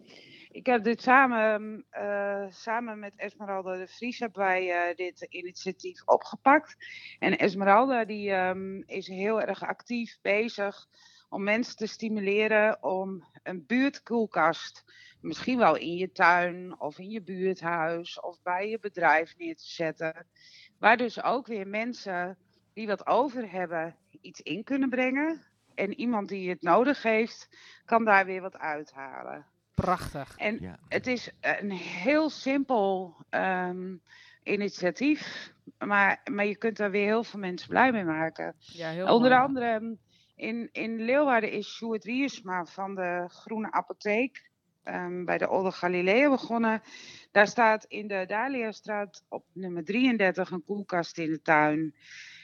[0.50, 6.02] ik heb dit samen, eh, samen met Esmeralda de Vries hebben wij eh, dit initiatief
[6.04, 6.76] opgepakt.
[7.18, 10.86] En Esmeralda die ehm, is heel erg actief bezig
[11.28, 14.84] om mensen te stimuleren om een buurtkoelkast,
[15.20, 19.66] misschien wel in je tuin of in je buurthuis of bij je bedrijf neer te
[19.70, 20.26] zetten.
[20.78, 22.38] Waar dus ook weer mensen
[22.72, 25.46] die wat over hebben iets in kunnen brengen.
[25.74, 27.48] En iemand die het nodig heeft,
[27.84, 29.46] kan daar weer wat uithalen.
[29.74, 30.36] Prachtig.
[30.36, 30.78] En Ja.
[30.88, 33.96] het is een heel simpel ehm,
[34.42, 38.54] initiatief, maar, maar je kunt daar weer heel veel mensen blij mee maken.
[38.58, 39.42] Ja, heel Onder mooi.
[39.42, 39.98] andere mm,
[40.36, 44.47] in, in Leeuwarden is Sjoerd Riersma van de Groene Apotheek
[44.88, 46.82] ehm, bij de Olde Galilea begonnen.
[47.32, 51.94] Daar staat in de Dahliastraat op nummer 33 een koelkast in de tuin.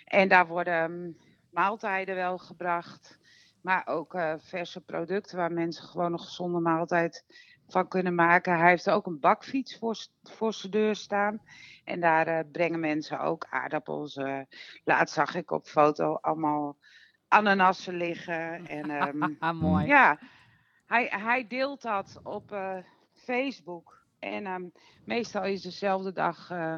[0.05, 1.17] En daar worden mm,
[1.51, 3.19] maaltijden wel gebracht,
[3.63, 7.25] maar ook eh, verse producten waar mensen gewoon een gezonde maaltijd
[7.69, 8.59] van kunnen maken.
[8.59, 9.79] Hij heeft ook een bakfiets
[10.23, 11.43] voor, zijn deur staan.
[11.85, 14.17] En daar eh, brengen mensen ook aardappels.
[14.17, 14.41] eh,
[14.85, 16.77] laatst zag ik op foto allemaal
[17.29, 18.67] ananassen liggen.
[18.67, 19.87] En, ehm, Ah, mooi.
[19.87, 20.19] ja,
[20.95, 22.77] hij, hij deelt dat op eh,
[23.13, 24.03] Facebook.
[24.19, 24.63] En ehm,
[25.05, 26.75] meestal is dezelfde dag eh,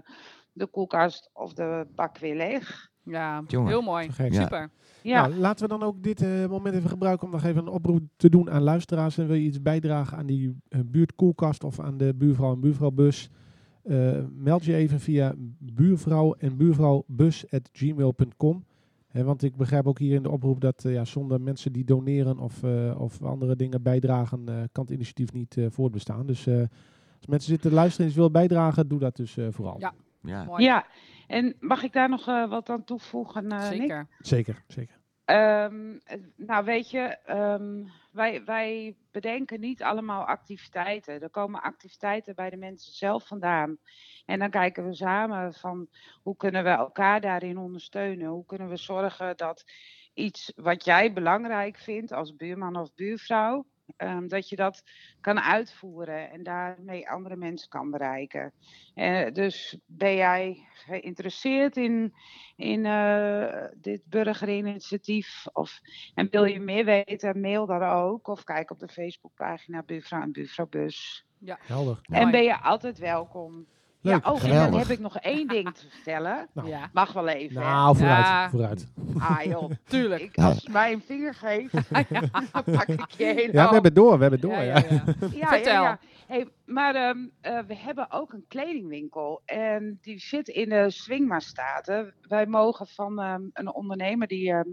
[0.53, 2.91] de koelkast of de bak weer leeg.
[3.03, 3.69] Ja, Jongen.
[3.69, 4.11] heel mooi.
[4.13, 4.71] Super.
[5.03, 7.73] Ja, Nou, laten we dan ook dit eh, moment even gebruiken om nog even een
[7.73, 9.19] oproep te doen aan luisteraars.
[9.19, 10.57] En wil je iets bijdragen aan die
[10.87, 13.31] buurtkoelkast of aan de buurvrouw en buurvrouwbus?
[13.87, 18.65] eh, meld je even via buurvrouw en buurvrouwbus.gmail.com.
[19.17, 21.85] Hè, want ik begrijp ook hier in de oproep dat eh, ja, zonder mensen die
[21.85, 26.27] doneren of, eh, of andere dingen bijdragen, eh, kan het initiatief niet eh, voortbestaan.
[26.27, 26.59] Dus eh,
[27.17, 29.77] als mensen zitten te luisteren en iets willen bijdragen, doe dat dus eh, vooral.
[29.79, 29.95] Ja.
[30.23, 30.49] Ja.
[30.57, 30.87] ja.
[31.27, 34.05] En mag ik daar nog eh, wat aan toevoegen, eh Nick?
[34.19, 34.63] Zeker.
[34.67, 41.21] Zeker, Ehm, eh, nou, weet je, ehm, wij, wij bedenken niet allemaal activiteiten.
[41.21, 43.79] Er komen activiteiten bij de mensen zelf vandaan.
[44.27, 45.89] En dan kijken we samen van
[46.23, 48.29] hoe kunnen we elkaar daarin ondersteunen?
[48.29, 49.65] Hoe kunnen we zorgen dat
[50.15, 53.67] iets wat jij belangrijk vindt als buurman of buurvrouw,
[53.97, 54.83] ehm, dat je dat
[55.21, 58.53] kan uitvoeren en daarmee andere mensen kan bereiken.
[58.95, 62.15] Eh, dus ben jij geïnteresseerd in,
[62.57, 65.47] in eh, dit burgerinitiatief?
[65.53, 65.81] Of,
[66.15, 68.29] en wil je meer weten, mail dan ook.
[68.29, 71.27] Of kijk op de Facebookpagina Buurvrouw en Buurvrouwbus.
[71.45, 71.99] Helder.
[72.03, 73.67] En ben je altijd welkom.
[74.07, 74.25] Leuk.
[74.25, 76.49] Ja, oh, en dan heb ik nog één ding te vertellen.
[76.55, 77.61] Nou, Ja, Mag wel even.
[77.61, 78.51] nou vooruit, Ja.
[78.51, 78.89] vooruit.
[79.19, 80.23] Ah joh, tuurlijk.
[80.23, 81.73] ik, als je mij een vinger geeft,
[82.53, 83.45] dan pak ik je helemaal.
[83.53, 84.53] Ja, we hebben het door, we hebben het door.
[84.53, 85.29] Ja, Ja, ja, ja.
[85.33, 85.73] Ja, Vertel.
[85.73, 85.99] Ja, ja.
[86.27, 92.15] Hey, maar ehm, eh, we hebben ook een kledingwinkel en die zit in de Swingma-staten.
[92.21, 94.69] Wij mogen van ehm, een ondernemer die ehm,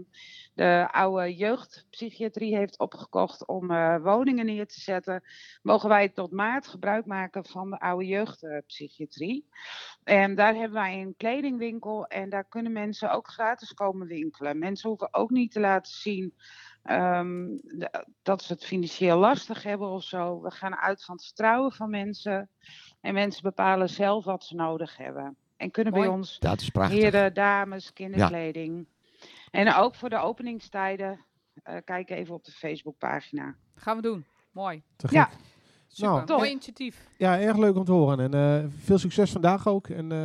[0.54, 5.22] de oude jeugdpsychiatrie heeft opgekocht om eh, woningen neer te zetten,
[5.62, 9.23] mogen wij tot maart gebruik maken van de oude jeugdpsychiatrie.
[10.04, 14.58] En daar hebben wij een kledingwinkel en daar kunnen mensen ook gratis komen winkelen.
[14.58, 16.34] Mensen hoeven ook niet te laten zien
[16.82, 17.46] ehm,
[18.22, 20.40] dat ze het financieel lastig hebben of zo.
[20.42, 22.48] We gaan uit van het vertrouwen van mensen.
[23.00, 25.36] En mensen bepalen zelf wat ze nodig hebben.
[25.56, 26.98] En kunnen bij ons Dat is prachtig.
[27.00, 28.86] heren, dames, kinderkleding.
[29.50, 31.24] En ook voor de openingstijden.
[31.62, 33.54] eh, kijk even op de Facebookpagina.
[33.74, 34.26] Gaan we doen.
[34.50, 34.82] Mooi.
[34.96, 35.30] Te Ja.
[35.94, 36.12] Super.
[36.12, 36.26] Nou.
[36.26, 36.38] Top.
[36.38, 37.08] Mooi initiatief.
[37.18, 38.20] Ja, erg leuk om te horen.
[38.32, 39.88] En eh, veel succes vandaag ook.
[39.88, 40.18] En, eh,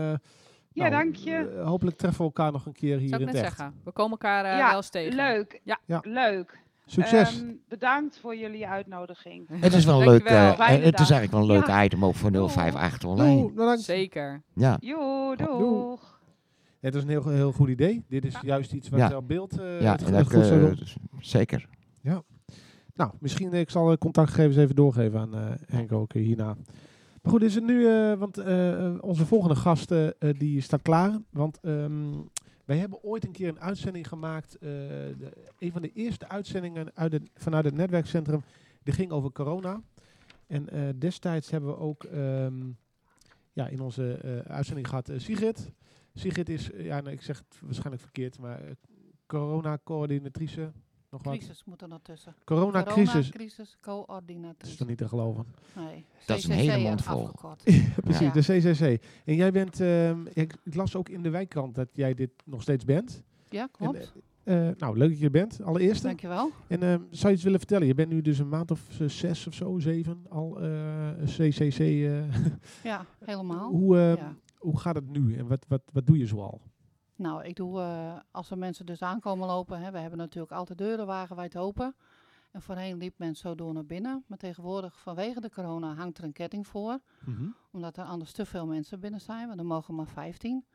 [0.73, 1.35] Ja, nou, dank je.
[1.59, 3.57] eh, hopelijk treffen we elkaar nog een keer hier Zou in ik het net echt.
[3.57, 3.75] zeggen.
[3.83, 5.15] We komen elkaar eh, Ja, wel eens tegen.
[5.15, 5.61] Leuk.
[5.63, 5.79] Ja.
[5.85, 5.99] Ja.
[6.03, 6.59] Leuk.
[6.85, 7.41] Succes.
[7.41, 9.47] Ehm, bedankt voor jullie uitnodiging.
[9.61, 11.83] Het is wel een leuk, het is eigenlijk wel een leuk Ja.
[11.83, 13.51] item ook voor 058 online.
[13.51, 13.81] Bedankt.
[13.81, 14.41] Zeker.
[14.53, 15.57] Ja, Joe, Doeg.
[15.59, 16.19] doeg.
[16.79, 18.03] Het is een heel, heel goed idee.
[18.07, 19.15] Dit is juist iets wat Ja.
[19.17, 20.75] op beeld eh, ja het en dat, goed zou eh, doen.
[20.75, 21.67] dus zeker.
[22.99, 26.57] Nou, misschien eh, ik zal eh, contactgegevens even doorgeven aan eh, Henk ook hierna.
[27.21, 27.87] Maar goed, is het nu,
[28.17, 28.37] want
[29.01, 29.93] onze volgende gast
[30.37, 31.19] die staat klaar.
[31.29, 32.11] Want ehm,
[32.65, 34.57] wij hebben ooit een keer een uitzending gemaakt.
[35.59, 38.41] een van de eerste uitzendingen uit vanuit het netwerkcentrum.
[38.83, 39.81] Die ging over corona.
[40.47, 40.67] En
[40.99, 42.53] destijds hebben we ook ehm,
[43.53, 45.71] ja, in onze uitzending gehad eh, Sigrid.
[46.13, 48.61] Sigrid is, ja, nou, ik zeg het waarschijnlijk verkeerd, maar
[49.25, 50.71] corona-coördinatrice.
[51.11, 51.37] Nog wat?
[51.37, 52.35] Crisis moet er nog tussen.
[52.43, 53.29] Corona-crisis.
[53.29, 55.45] Crisis, Dat is toch niet te geloven?
[55.75, 56.05] Nee.
[56.25, 57.29] Dat is een hele mond vol.
[58.03, 58.31] Precies, Ja.
[58.31, 59.03] de CCC.
[59.25, 62.61] En jij bent, ehm, ik, ik las ook in de wijkkrant dat jij dit nog
[62.61, 63.23] steeds bent.
[63.49, 64.11] Ja, En, klopt.
[64.43, 66.03] eh, eh, nou, leuk dat je er bent, allereerst.
[66.03, 66.51] Dankjewel.
[66.67, 67.87] En ehm, zou je iets willen vertellen?
[67.87, 71.79] Je bent nu dus een maand of eh, zes of zo, zeven, al eh, CCC.
[71.79, 72.23] eh.
[72.83, 73.69] Ja, helemaal.
[73.69, 74.35] hoe, ehm, Ja.
[74.57, 76.61] hoe gaat het nu en wat, wat, wat doe je zoal?
[77.19, 80.77] Nou, ik doe, eh, als er mensen dus aankomen lopen, hè, we hebben natuurlijk altijd
[80.77, 81.85] deuren wagenwijd open.
[81.85, 81.93] En
[82.51, 84.23] En voorheen liep men zo door naar binnen.
[84.27, 86.99] Maar tegenwoordig, vanwege de corona, hangt er een ketting voor.
[87.25, 87.47] Mhm.
[87.71, 89.47] Omdat er anders te veel mensen binnen zijn.
[89.47, 90.65] Want er mogen maar 15.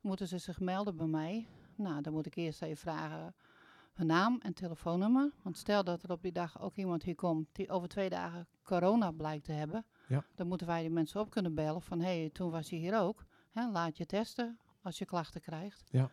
[0.00, 1.48] Moeten ze zich melden bij mij.
[1.74, 3.34] Nou, dan moet ik eerst even vragen
[3.92, 5.32] hun naam en telefoonnummer.
[5.42, 8.46] Want stel dat er op die dag ook iemand hier komt die over twee dagen
[8.62, 9.84] corona blijkt te hebben.
[10.06, 10.24] Ja.
[10.34, 13.00] Dan moeten wij die mensen op kunnen bellen van hé, hey, toen was je hier
[13.00, 13.24] ook.
[13.50, 15.84] Hè, laat je testen als je klachten krijgt.
[15.90, 16.10] Ja.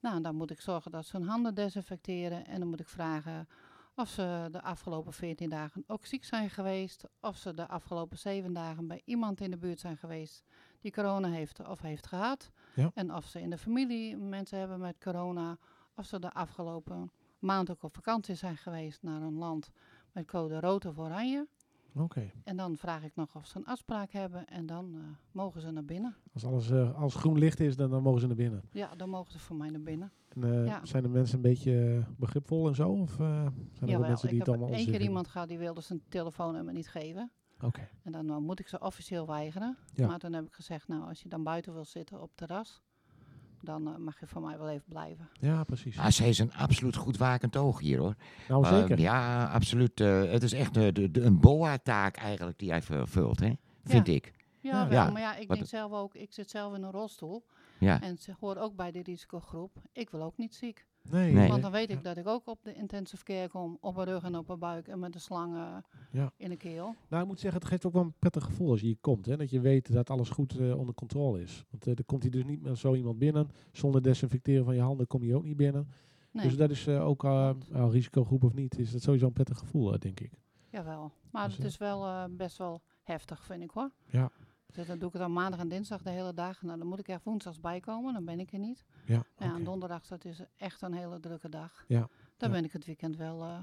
[0.00, 2.46] Nou, dan moet ik zorgen dat ze hun handen desinfecteren.
[2.46, 3.48] En dan moet ik vragen
[3.94, 7.04] of ze de afgelopen 14 dagen ook ziek zijn geweest.
[7.20, 10.44] Of ze de afgelopen 7 dagen bij iemand in de buurt zijn geweest
[10.80, 12.50] die corona heeft of heeft gehad.
[12.74, 12.90] Ja.
[12.94, 15.58] En of ze in de familie mensen hebben met corona.
[15.94, 19.70] Of ze de afgelopen maand ook op vakantie zijn geweest naar een land
[20.12, 21.48] met code rood of oranje.
[21.94, 22.30] Oké.
[22.44, 25.00] En dan vraag ik nog of ze een afspraak hebben en dan eh,
[25.32, 26.16] mogen ze naar binnen.
[26.32, 28.62] Als alles eh, als groen licht is, dan, dan mogen ze naar binnen.
[28.72, 30.12] Ja, dan mogen ze voor mij naar binnen.
[30.28, 30.84] En, eh, Ja.
[30.84, 32.88] Zijn de mensen een beetje begripvol en zo?
[32.90, 35.58] Of zijn er Jawel, mensen die ik het heb allemaal één keer iemand gehad die
[35.58, 37.30] wilde zijn telefoonnummer niet geven.
[37.60, 37.88] Oké.
[38.02, 39.76] En dan moet ik ze officieel weigeren.
[39.94, 40.06] Ja.
[40.06, 42.82] Maar dan heb ik gezegd, nou als je dan buiten wil zitten op terras,
[43.60, 45.28] dan eh, mag je voor mij wel even blijven.
[45.32, 45.98] Ja, precies.
[45.98, 48.14] Ah, zij is een absoluut goed wakend oog hier hoor.
[48.48, 48.98] nou, Eh, zeker.
[49.00, 50.00] ja, absoluut.
[50.00, 53.52] eh, het is echt de, de, een boa-taak eigenlijk die hij vervult, hè?
[53.84, 54.32] vind ik.
[54.60, 54.88] Ja, Ja.
[54.88, 57.44] wel, Ja, maar ja, ik wat denk zelf ook, ik zit zelf in een rolstoel.
[57.78, 58.00] Ja.
[58.00, 59.76] En ze hoort ook bij de risicogroep.
[59.92, 60.86] Ik wil ook niet ziek.
[61.10, 61.48] Nee, Nee.
[61.48, 64.22] Want dan weet ik dat ik ook op de intensive care kom, op mijn rug
[64.24, 65.76] en op mijn buik en met een slang eh,
[66.10, 66.32] Ja.
[66.36, 66.94] in de keel.
[67.08, 69.26] Nou, ik moet zeggen, het geeft ook wel een prettig gevoel als je hier komt.
[69.26, 69.36] Hè?
[69.36, 71.64] Dat je weet dat alles goed eh, onder controle is.
[71.70, 73.48] Want eh, er komt hier dus niet meer zo iemand binnen.
[73.72, 75.88] Zonder desinfecteren van je handen kom je ook niet binnen.
[76.32, 77.92] Nee, Dus dat is eh, ook, uh, Klopt.
[77.92, 80.32] risicogroep of niet, is dat sowieso een prettig gevoel, eh, denk ik.
[80.70, 81.12] jawel.
[81.30, 83.90] Maar Dus, het eh, is wel eh, best wel heftig, vind ik hoor.
[84.10, 84.30] Ja.
[84.74, 86.62] Dus dan doe ik het dan maandag en dinsdag de hele dag.
[86.62, 88.84] Nou, dan moet ik echt woensdags bijkomen, dan ben ik er niet.
[89.04, 89.54] Ja, Ja, oké.
[89.56, 91.84] en donderdag, dat is echt een hele drukke dag.
[91.88, 92.54] Ja, Dan ja.
[92.54, 93.58] ben ik het weekend wel, eh,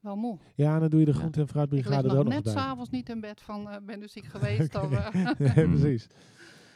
[0.00, 0.38] wel moe.
[0.54, 2.90] ja, en dan doe je de groente- en Ik fruitbrigade lig er nog net s'avonds
[2.90, 4.74] niet in bed van, eh, ben dus ziek geweest.
[4.74, 6.06] of, eh, ja, precies.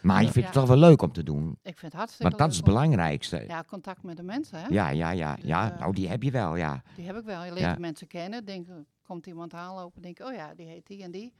[0.02, 0.32] Maar je Ja.
[0.32, 1.50] vindt het toch wel leuk om te doen.
[1.50, 3.44] ik vind het hartstikke Want dat is het leuk belangrijkste.
[3.48, 4.66] Ja, contact met de mensen, hè?
[4.68, 5.34] Ja, ja, ja.
[5.34, 5.76] Dus, ja.
[5.78, 6.82] Nou, die heb je wel, ja.
[6.96, 7.44] Die heb ik wel.
[7.44, 8.44] Je leert de mensen kennen.
[8.44, 8.66] Denk,
[9.02, 11.32] komt iemand aanlopen, denk ik, oh ja, die heet die en die.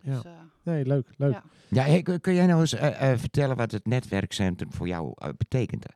[0.00, 0.12] Ja.
[0.14, 0.22] Dus,
[0.68, 1.32] Nee, leuk, leuk.
[1.32, 1.42] Ja.
[1.68, 5.28] Ja, hey, kun, jij nou eens eh, eh, vertellen wat het netwerkcentrum voor jou eh,
[5.36, 5.86] betekent?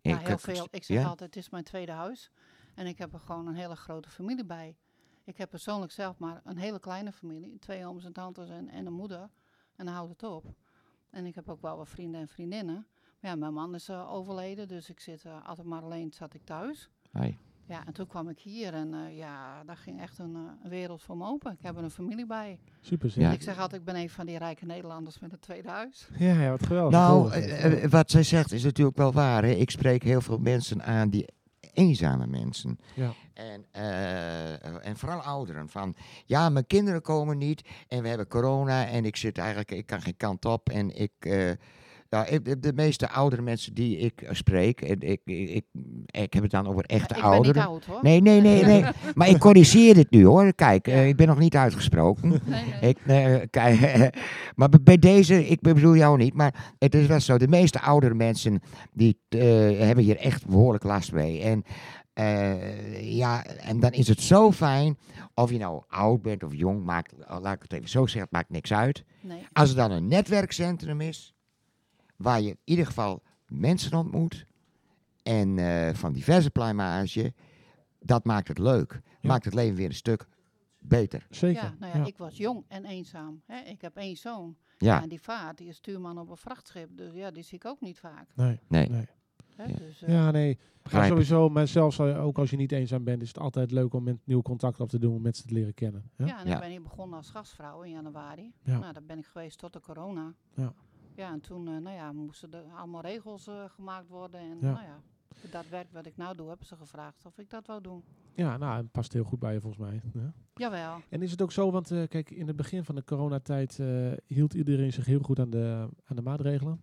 [0.00, 0.68] ja, heel veel.
[0.70, 1.08] Ik zeg ja?
[1.08, 2.30] altijd, het is mijn tweede huis.
[2.74, 4.76] En ik heb er gewoon een hele grote familie bij.
[5.24, 7.58] Ik heb persoonlijk zelf maar een hele kleine familie.
[7.58, 9.28] Twee ooms en tantes en, en een moeder.
[9.76, 10.54] En dan houdt het op.
[11.10, 12.86] En ik heb ook wel wat vrienden en vriendinnen.
[13.20, 16.90] Maar ja, mijn man is overleden, dus ik zit altijd maar alleen zat ik thuis.
[17.70, 20.70] Ja, en toen kwam ik hier en eh, ja, daar ging echt een, eh, een
[20.70, 21.52] wereld voor me open.
[21.52, 22.58] Ik heb er een familie bij.
[22.80, 23.22] Super zin.
[23.22, 23.28] Ja.
[23.28, 23.34] Ja.
[23.34, 26.08] Ik zeg altijd, ik ben een van die rijke Nederlanders met een tweede huis.
[26.18, 26.98] Ja, wat geweldig.
[26.98, 29.42] Nou, eh, wat zij zegt is natuurlijk wel waar.
[29.42, 29.50] Hè?
[29.50, 31.26] Ik spreek heel veel mensen aan die
[31.72, 32.78] eenzame mensen.
[32.94, 33.12] Ja.
[33.34, 35.68] En, eh, en vooral ouderen.
[35.68, 35.94] Van
[36.26, 40.02] ja, mijn kinderen komen niet en we hebben corona en ik zit eigenlijk, ik kan
[40.02, 40.68] geen kant op.
[40.68, 41.50] En ik, eh,
[42.10, 45.64] ja, ik- de, meeste oudere mensen die ik eh, spreek, en ik, ik, ik,
[46.06, 47.56] ik heb het dan over echte ik ben ouderen.
[47.56, 47.98] niet oud hoor.
[48.02, 48.84] Nee, nee, nee, nee.
[49.14, 50.54] maar ik corrigeer dit nu hoor.
[50.54, 51.00] Kijk, eh, Ja.
[51.02, 52.28] ik ben nog niet uitgesproken.
[52.28, 52.40] Nee,
[52.80, 52.90] nee.
[52.90, 54.14] Ik, eh, kijk,
[54.56, 57.38] maar bij- deze, ik bedoel jou niet, maar het is wel zo.
[57.38, 58.60] De meeste oudere mensen
[58.92, 61.40] die hebben hier echt behoorlijk last mee.
[61.42, 61.64] En,
[63.00, 64.98] ja, en dan is het zo fijn,
[65.34, 68.30] of je nou oud bent of jong, maakt, laat ik het even zo zeggen, het
[68.32, 69.04] maakt niks uit.
[69.20, 69.46] nee.
[69.52, 71.34] Als er dan een netwerkcentrum is,
[72.20, 74.46] waar je in ieder geval mensen ontmoet,
[75.22, 77.32] en eh, van diverse pluimage,
[78.00, 79.00] dat maakt het leuk.
[79.20, 79.28] Ja.
[79.28, 80.26] Maakt het leven weer een stuk
[80.78, 81.26] beter.
[81.30, 81.62] Zeker.
[81.62, 83.42] Ja, nou ja, ik was jong en eenzaam.
[83.46, 83.60] Hè.
[83.60, 84.56] Ik heb één zoon.
[84.78, 86.88] Ja, En die vaart, die is stuurman op een vrachtschip.
[86.96, 88.28] Dus ja, die zie ik ook niet vaak.
[88.34, 89.06] Nee, nee, nee.
[89.56, 89.64] Hè.
[89.64, 89.76] Ja.
[89.76, 90.58] Dus, eh, Ja, nee.
[90.92, 91.08] Maar ik.
[91.08, 94.02] sowieso, maar zelfs eh, ook als je niet eenzaam bent, is het altijd leuk om
[94.02, 96.10] met nieuw contact op te doen, om mensen te leren kennen.
[96.16, 96.24] hè?
[96.24, 96.54] ja, en Ja.
[96.54, 98.52] ik ben hier begonnen als gastvrouw in januari.
[98.62, 98.78] Ja.
[98.78, 100.34] Nou, daar ben ik geweest tot de corona.
[100.54, 100.72] Ja.
[101.14, 104.40] Ja, en toen eh, nou ja, moesten er allemaal regels eh, gemaakt worden.
[104.40, 104.72] En Ja.
[104.72, 105.00] nou ja,
[105.50, 108.02] dat werk wat ik nou doe, hebben ze gevraagd of ik dat wou doen.
[108.34, 110.00] Ja, nou, het past heel goed bij je volgens mij.
[110.14, 110.32] Ja.
[110.54, 111.00] Jawel.
[111.08, 113.80] En is het ook zo, want eh, kijk, in het begin van de coronatijd
[114.26, 116.82] hield iedereen zich heel goed aan de, aan de maatregelen.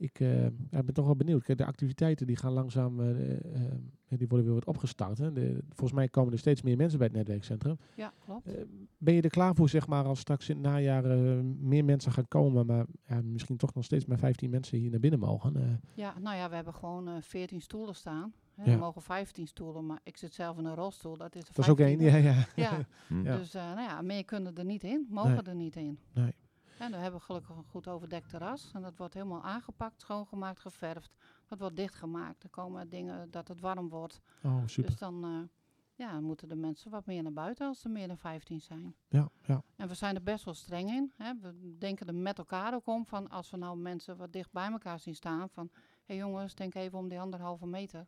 [0.00, 1.42] Ik eh, ja, ben toch wel benieuwd.
[1.42, 3.72] Kijk, de activiteiten die gaan langzaam, eh, eh,
[4.08, 5.18] die worden weer wat opgestart.
[5.18, 5.32] Hè.
[5.32, 7.78] De, volgens mij komen er steeds meer mensen bij het netwerkcentrum.
[7.96, 8.46] Ja, klopt.
[8.46, 8.62] Eh,
[8.98, 12.12] ben je er klaar voor, zeg maar, als straks in het najaar eh, meer mensen
[12.12, 15.56] gaan komen, maar ja, misschien toch nog steeds maar 15 mensen hier naar binnen mogen?
[15.56, 15.62] eh?
[15.94, 18.32] Ja, nou ja, we hebben gewoon eh 14 stoelen staan.
[18.54, 18.64] Hè.
[18.64, 18.72] Ja.
[18.72, 21.16] Er mogen 15 stoelen, maar ik zit zelf in een rolstoel.
[21.16, 22.02] Dat is de dat is ook één, 15e.
[22.02, 22.46] ja, ja.
[22.56, 22.78] Ja,
[23.08, 23.24] Hm.
[23.24, 23.36] Ja.
[23.36, 25.42] dus eh, nou ja, meer kunnen er niet in, mogen Nee.
[25.42, 25.98] er niet in.
[26.14, 26.32] Nee.
[26.80, 28.70] En we hebben gelukkig een goed overdekt terras.
[28.74, 31.16] En dat wordt helemaal aangepakt, schoongemaakt, geverfd.
[31.48, 32.42] Dat wordt dichtgemaakt.
[32.42, 34.20] Er komen dingen dat het warm wordt.
[34.42, 34.90] Oh, super.
[34.90, 35.48] Dus dan, eh,
[35.94, 38.94] ja, moeten de mensen wat meer naar buiten als er meer dan 15 zijn.
[39.08, 39.62] Ja, ja.
[39.76, 41.12] En we zijn er best wel streng in.
[41.16, 41.32] Hè.
[41.40, 44.70] We denken er met elkaar ook om van als we nou mensen wat dicht bij
[44.70, 45.48] elkaar zien staan.
[45.48, 48.06] Van hé hey jongens, denk even om die anderhalve meter.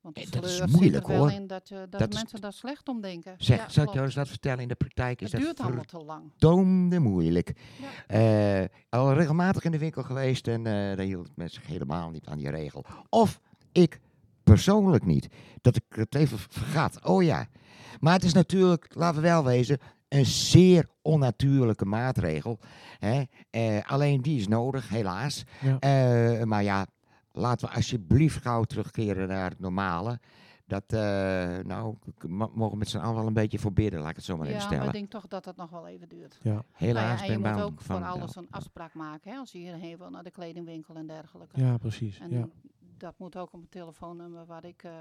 [0.00, 1.30] Want de dat is moeilijk, zit er wel hoor.
[1.30, 3.34] in dat, je, dat, Dat mensen daar slecht om denken.
[3.38, 4.58] Zeg, Ja, zal ik jou eens wat vertellen?
[4.58, 6.22] In de praktijk is Het dat duurt allemaal te lang.
[6.30, 7.52] verdomde moeilijk.
[8.06, 12.26] Eh, al regelmatig in de winkel geweest en eh daar hield men zich helemaal niet
[12.26, 12.84] aan die regel.
[13.08, 13.40] Of
[13.72, 14.00] ik
[14.42, 15.28] persoonlijk niet.
[15.60, 17.04] Dat ik het even vergat.
[17.04, 17.46] Oh ja.
[18.00, 19.78] Maar het is natuurlijk, laten we wel wezen,
[20.08, 22.58] een zeer onnatuurlijke maatregel.
[22.98, 23.22] Hè?
[23.50, 25.44] Eh, alleen die is nodig, helaas.
[25.60, 25.78] Ja.
[25.78, 26.86] Eh, maar ja,
[27.40, 30.20] laten we alsjeblieft gauw terugkeren naar het normale.
[30.66, 30.98] Dat, eh,
[31.58, 31.96] nou,
[32.28, 34.46] mogen we met z'n allen wel een beetje voor bidden, laat ik het zo maar
[34.46, 34.94] even Ja, maar ik stellen.
[34.94, 36.38] denk toch dat het nog wel even duurt.
[36.42, 36.52] Ja.
[36.52, 39.30] Nou Helaas ja, en ben je moet bang ook van voor alles een afspraak maken.
[39.32, 41.60] Hè, als je hierheen wil naar de kledingwinkel en dergelijke.
[41.60, 42.18] Ja, precies.
[42.18, 42.48] En Ja.
[42.96, 44.92] dat moet ook op een telefoonnummer waar ik, eh,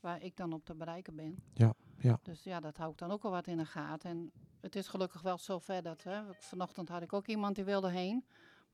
[0.00, 1.36] waar ik dan op te bereiken ben.
[1.52, 2.18] Ja, ja.
[2.22, 4.10] Dus ja, dat hou ik dan ook al wat in de gaten.
[4.10, 4.30] En
[4.60, 7.90] het is gelukkig wel zo ver dat, hè, vanochtend had ik ook iemand die wilde
[7.90, 8.24] heen.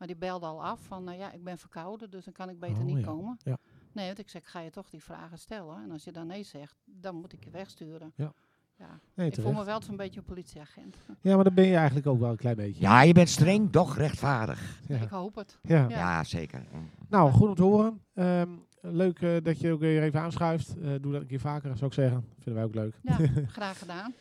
[0.01, 2.59] Maar die belde al af van, nou ja, ik ben verkouden, dus dan kan ik
[2.59, 3.05] beter Oh, niet ja.
[3.05, 3.39] komen.
[3.43, 3.57] Ja.
[3.93, 5.83] Nee, want ik zeg, ga je toch die vragen stellen?
[5.83, 8.13] En als je dan nee zegt, dan moet ik je wegsturen.
[8.15, 8.33] Ja.
[8.79, 9.01] ja.
[9.15, 10.97] Nee, ik voel me wel zo'n beetje een politieagent.
[11.21, 12.81] Ja, maar dat ben je eigenlijk ook wel een klein beetje.
[12.81, 14.81] Ja, je bent streng, doch rechtvaardig.
[14.89, 14.97] Ja.
[15.01, 15.59] Ik hoop het.
[15.63, 15.89] Ja.
[15.89, 16.67] Ja, zeker.
[17.09, 18.01] Nou, goed om te horen.
[18.15, 18.49] Ehm,
[18.81, 20.77] leuk eh, dat je ook weer even aanschuift.
[20.79, 22.25] Eh, doe dat een keer vaker, zou ik zeggen.
[22.35, 22.95] Vinden wij ook leuk.
[23.03, 24.15] Ja, graag gedaan.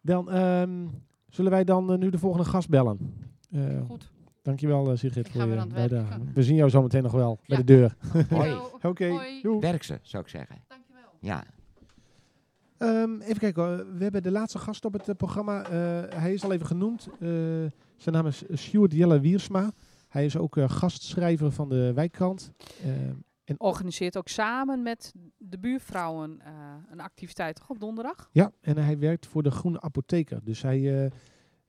[0.00, 0.86] Dan ehm,
[1.28, 3.14] zullen wij dan nu de volgende gast bellen.
[3.50, 4.12] Eh, Goed.
[4.44, 6.20] Dankjewel uh, Sigrid voor je bijdrage.
[6.34, 7.96] We zien jou zo meteen nog wel bij de deur.
[8.28, 8.56] Hoi.
[8.82, 9.20] Oké.
[9.60, 10.56] Werk ze, zou ik zeggen.
[10.68, 11.02] Dankjewel.
[11.20, 11.44] Ja.
[12.78, 13.96] Ehm, even kijken, hoor.
[13.96, 15.62] we hebben de laatste gast op het eh, programma.
[15.62, 15.70] Eh,
[16.20, 17.08] hij is al even genoemd.
[17.20, 17.28] Eh,
[17.96, 19.70] zijn naam is Sjoerd Jelle Wiersma.
[20.08, 22.50] Hij is ook eh, gastschrijver van de Wijkkrant.
[22.82, 23.14] Ehm,
[23.44, 26.52] en Organiseert ook samen met de buurvrouwen eh,
[26.90, 28.28] een activiteit toch op donderdag?
[28.32, 30.40] Ja, en hij werkt voor de Groene Apotheker.
[30.44, 31.10] Dus hij, eh,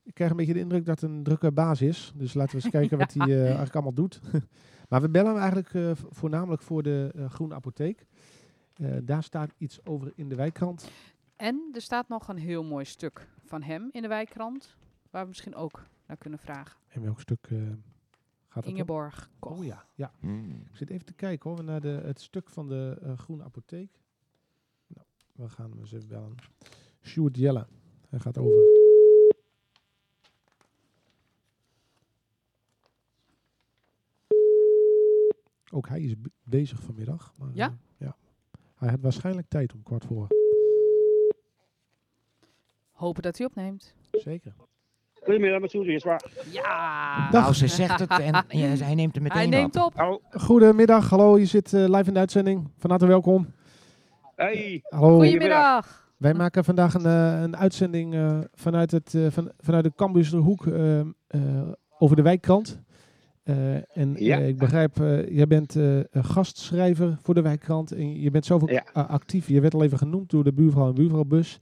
[0.06, 2.14] ik krijg een beetje de indruk dat het een drukke baas is.
[2.16, 4.20] Dus laten we eens kijken wat hij eh, eigenlijk allemaal doet.
[4.90, 8.06] maar we bellen hem eigenlijk eh, vo- voornamelijk voor de eh, Groene Apotheek.
[8.76, 10.90] Eh, daar staat iets over in de wijkkrant.
[11.36, 14.76] En er staat nog een heel mooi stuk van hem in de wijkkrant,
[15.10, 16.78] waar we misschien ook naar kunnen vragen.
[16.88, 17.58] En welk stuk eh,
[18.48, 18.74] gaat het?
[18.74, 19.58] Ingeborg Koch.
[19.58, 20.12] Oh ja, ja.
[20.20, 20.62] Hmm.
[20.70, 24.00] Ik zit even te kijken hoor, naar de, het stuk van de eh, Groene Apotheek.
[24.88, 26.36] Nou, we gaan hem eens even bellen.
[27.02, 27.68] Sjoerd Jelle.
[28.10, 28.85] Hij gaat over.
[35.76, 37.34] Ook hij is be- bezig vanmiddag.
[37.38, 37.66] Maar, Ja?
[37.68, 37.74] eh,
[38.08, 38.16] ja.
[38.76, 40.28] Hij had waarschijnlijk tijd om kwart voor.
[42.92, 43.94] Hopen dat hij opneemt.
[44.12, 44.54] Zeker.
[45.24, 46.20] Goedemiddag, met Soes Wiersma.
[46.52, 47.30] Ja!
[47.32, 47.42] Dag.
[47.42, 50.20] Nou, ze zegt het en ja, hij neemt het meteen Hij neemt op.
[50.32, 51.38] Goedemiddag, hallo.
[51.38, 52.70] Je zit eh, live in de uitzending.
[52.78, 53.54] Van harte welkom.
[54.36, 54.84] Hey.
[54.90, 55.16] Hallo.
[55.16, 56.10] Goedemiddag.
[56.18, 60.68] Wij maken vandaag een, eh, een uitzending eh, vanuit, het, eh, van, vanuit de Cambuursterhoek
[60.68, 61.08] eh, eh,
[61.98, 62.80] over de wijkkrant.
[63.46, 64.40] Eh, en Ja.
[64.40, 65.76] eh, ik begrijp, eh, jij bent
[66.12, 67.92] gastschrijver voor de wijkkrant.
[67.92, 68.84] En je bent zelf ook Ja.
[68.98, 69.48] a- actief.
[69.48, 71.60] Je werd al even genoemd door de buurvrouw en buurvrouwbus.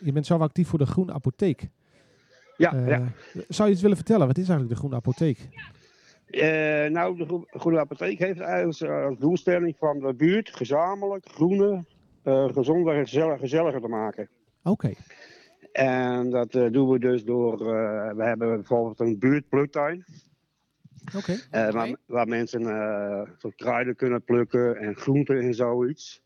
[0.00, 1.68] Je bent zelf actief voor de Groene Apotheek.
[2.56, 3.02] Ja, ja.
[3.48, 4.26] Zou je iets willen vertellen?
[4.26, 5.48] Wat is eigenlijk de Groene Apotheek?
[6.92, 11.84] Nou, de Gro- Groene Apotheek heeft eigenlijk als, als doelstelling van de buurt gezamenlijk groene,
[12.52, 14.28] gezonder en gezellig, gezelliger te maken.
[14.62, 14.92] Oké.
[15.72, 17.58] En dat doen we dus door,
[18.16, 20.04] we hebben bijvoorbeeld een buurtpluktuin.
[21.16, 21.36] Oké.
[21.50, 26.22] eh, waar, waar mensen eh zo kruiden kunnen plukken en groenten en zoiets.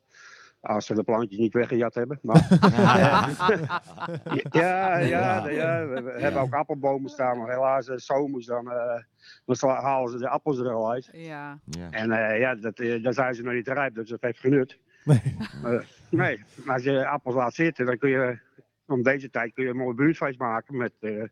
[0.60, 2.18] Als ze de plantjes niet weggejat hebben.
[2.22, 3.28] Maar, ja,
[4.60, 9.02] ja, ja, ja, we, we hebben ook appelbomen staan, maar helaas, eh, zomers dan, eh,
[9.44, 11.08] dan halen ze de appels er al uit.
[11.12, 11.58] Ja.
[11.64, 11.90] Ja.
[11.90, 14.78] En eh, ja, dat, eh, dan zijn ze nog niet rijp, dus dat heeft genut.
[15.04, 15.36] Nee.
[15.64, 18.38] Eh, nee, maar als je appels laat zitten, dan kun je
[18.86, 21.28] om deze tijd kun je een mooi buurtfeest maken met, eh, eh,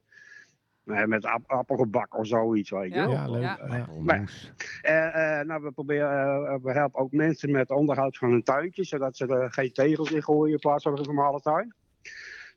[0.85, 2.71] met ap- appelgebak of zoiets.
[2.71, 3.07] Weet je Ja.
[3.07, 3.15] wel.
[3.15, 3.43] Ja, leuk.
[3.43, 3.53] Ja.
[3.79, 4.53] Appelmoes.
[4.83, 8.85] Eh, eh, nou, we, proberen, eh, we helpen ook mensen met onderhoud van hun tuintje,
[8.85, 11.75] zodat ze er geen tegels in gooien in plaats van een normale tuin.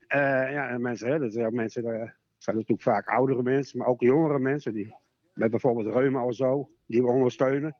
[0.08, 0.20] Eh,
[0.52, 4.02] ja, en mensen, hè, dat zijn mensen, eh, zijn natuurlijk vaak oudere mensen, maar ook
[4.02, 4.96] jongere mensen die
[5.34, 7.76] met bijvoorbeeld reuma of zo, die we ondersteunen.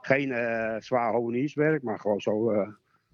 [0.00, 2.68] Geen eh, zwaar honierswerk, maar gewoon zo eh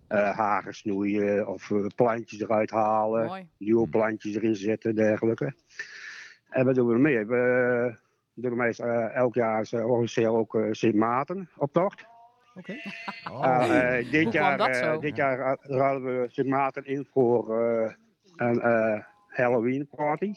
[0.09, 3.49] eh, hagen snoeien of eh, plantjes eruit halen Mooi.
[3.59, 5.55] nieuwe plantjes erin zetten, dergelijke.
[6.55, 7.27] En wat doen we nog meer?
[7.27, 7.97] We
[8.35, 12.07] doen meestal eh, elk jaar uh, organiseren we ook eh, Sint Maarten optocht.
[12.55, 12.75] Oké.
[13.33, 13.45] Oh.
[13.45, 17.93] Eh, eh, dit, jaar, eh, dit jaar eh, ruilen we Sint Maarten in voor eh,
[18.37, 20.33] een eh, Halloween party.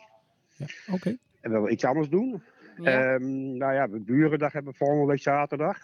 [0.55, 1.09] Ja, Oké.
[1.41, 2.43] En we willen iets anders doen.
[2.77, 3.13] Ja.
[3.13, 5.77] Ehm, nou ja, we Burendag hebben we volgende week zaterdag.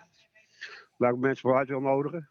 [0.98, 2.30] Waar ik mensen vooruit wil nodigen.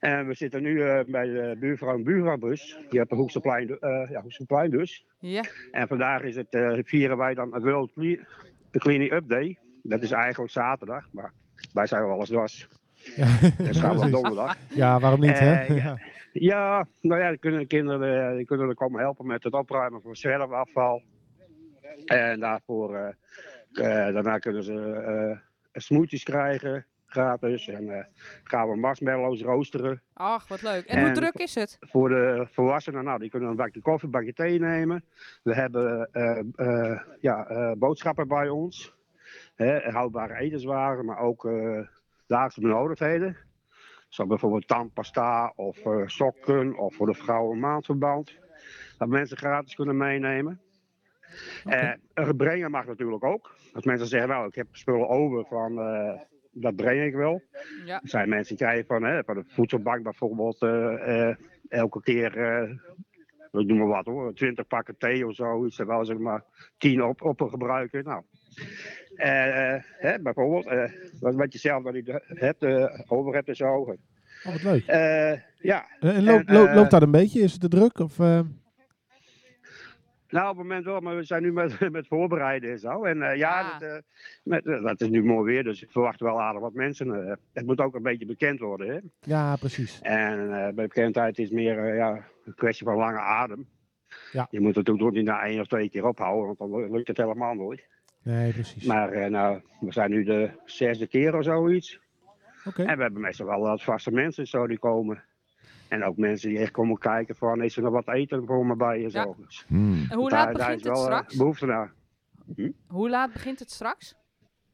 [0.00, 2.78] En we zitten nu eh, bij de buurvrouw en buurvrouwbus.
[2.88, 4.10] Die hebben Hoeksterplein, eh
[4.48, 5.06] ja, dus.
[5.18, 5.42] Ja.
[5.70, 8.26] En vandaag is het, eh, vieren wij dan het World Cle-
[8.70, 9.58] de Cleaning Up Day.
[9.82, 11.32] Dat is eigenlijk zaterdag, maar
[11.72, 12.68] wij zijn wel eens was.
[13.16, 13.26] Ja,
[13.58, 14.12] Dat is gewoon precies.
[14.12, 14.56] donderdag.
[14.68, 15.52] Ja, waarom niet, hè?
[15.54, 15.98] Eh, ja.
[16.32, 16.86] Ja.
[17.00, 20.02] Nou ja, dan kunnen de kinderen eh, die kunnen er komen helpen met het opruimen
[20.02, 21.02] van zwerfafval.
[22.04, 23.08] En daarvoor, eh,
[24.08, 25.38] eh, daarna kunnen ze eh,
[25.82, 27.68] smoothies krijgen, gratis.
[27.68, 28.04] En eh,
[28.44, 30.02] gaan we marshmallows roosteren.
[30.12, 30.84] Ach, wat leuk.
[30.84, 31.76] En, hoe druk is het?
[31.80, 35.04] Voor de volwassenen, nou, die kunnen een bakje koffie, een bakje thee nemen.
[35.42, 38.94] We hebben eh, eh, ja, boodschappen bij ons.
[39.54, 41.48] Hè, houdbare etenswaren, maar ook
[42.26, 43.36] laagste benodigdheden.
[44.08, 48.38] Zoals bijvoorbeeld tandpasta of sokken of voor de vrouwen maandverband.
[48.98, 50.60] Dat mensen gratis kunnen meenemen.
[52.14, 53.54] Een brengen mag natuurlijk ook.
[53.72, 55.78] Als mensen zeggen, nou ik heb spullen over van,
[56.50, 57.42] dat breng ik wel.
[57.84, 58.00] Ja.
[58.02, 61.36] Er zijn mensen die krijgen van, hè, van de voedselbank bijvoorbeeld eh, eh,
[61.68, 62.70] elke keer, eh
[63.52, 65.76] ik noem maar wat hoor, 20 pakken thee of zoiets.
[65.76, 66.44] Terwijl ze er maar
[66.78, 68.04] 10 op, op gebruiken.
[68.04, 68.22] Nou,
[69.16, 70.90] eh, eh, hè, bijvoorbeeld, eh,
[71.20, 73.74] wat, wat je zelf dan niet hebt, eh, over hebt en zo.
[73.74, 73.86] Oh,
[74.44, 74.86] wat leuk.
[74.86, 75.86] Eh, ja.
[76.00, 77.40] En, loopt, En, loopt, eh, loopt dat een beetje?
[77.40, 77.98] Is het te druk?
[77.98, 78.40] Of, eh,
[80.30, 83.04] Nou, op het moment wel, maar we zijn nu met, met voorbereiden en zo.
[83.04, 83.72] En eh, ja, Ah.
[83.80, 83.96] dat, eh,
[84.42, 87.38] met, eh, dat is nu mooi weer, dus ik verwacht wel aardig wat mensen.
[87.52, 88.98] het moet ook een beetje bekend worden, hè.
[89.20, 90.00] ja, precies.
[90.00, 93.68] En eh, bij bekendheid is meer ja, een kwestie van lange adem.
[94.32, 94.46] Ja.
[94.50, 97.16] Je moet het natuurlijk niet na één of twee keer ophouden, want dan lukt het
[97.16, 97.86] helemaal nooit.
[98.22, 98.84] Nee, precies.
[98.84, 102.00] Maar eh, nou, we zijn nu de zesde keer of zoiets.
[102.64, 102.82] Oké.
[102.82, 105.24] En we hebben meestal wel wat vaste mensen zo die komen.
[105.90, 108.76] En ook mensen die echt komen kijken van, is er nog wat eten voor me
[108.76, 109.08] bij en Ja.
[109.22, 109.34] zo.
[109.46, 110.06] Dus Hmm.
[110.10, 111.36] En hoe daar- laat daar begint het eh, straks?
[111.36, 111.92] behoefte naar.
[112.88, 114.14] Hoe laat begint het straks?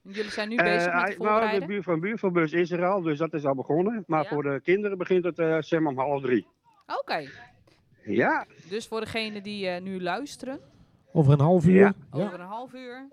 [0.03, 1.69] Want Jullie zijn nu Eh, bezig met hij- het nou, de voorbereiden?
[1.69, 4.05] buurt van buurverbus is er al, dus dat is al begonnen.
[4.07, 4.29] Maar Ja.
[4.29, 6.47] voor de kinderen begint het eh zeg maar om half drie.
[7.01, 7.29] Oké,
[8.05, 10.61] Ja, dus voor degenen die eh, nu luisteren,
[11.13, 11.75] Over een half uur.
[11.75, 11.93] Ja.
[12.13, 12.25] Ja.
[12.25, 13.09] over een half uur.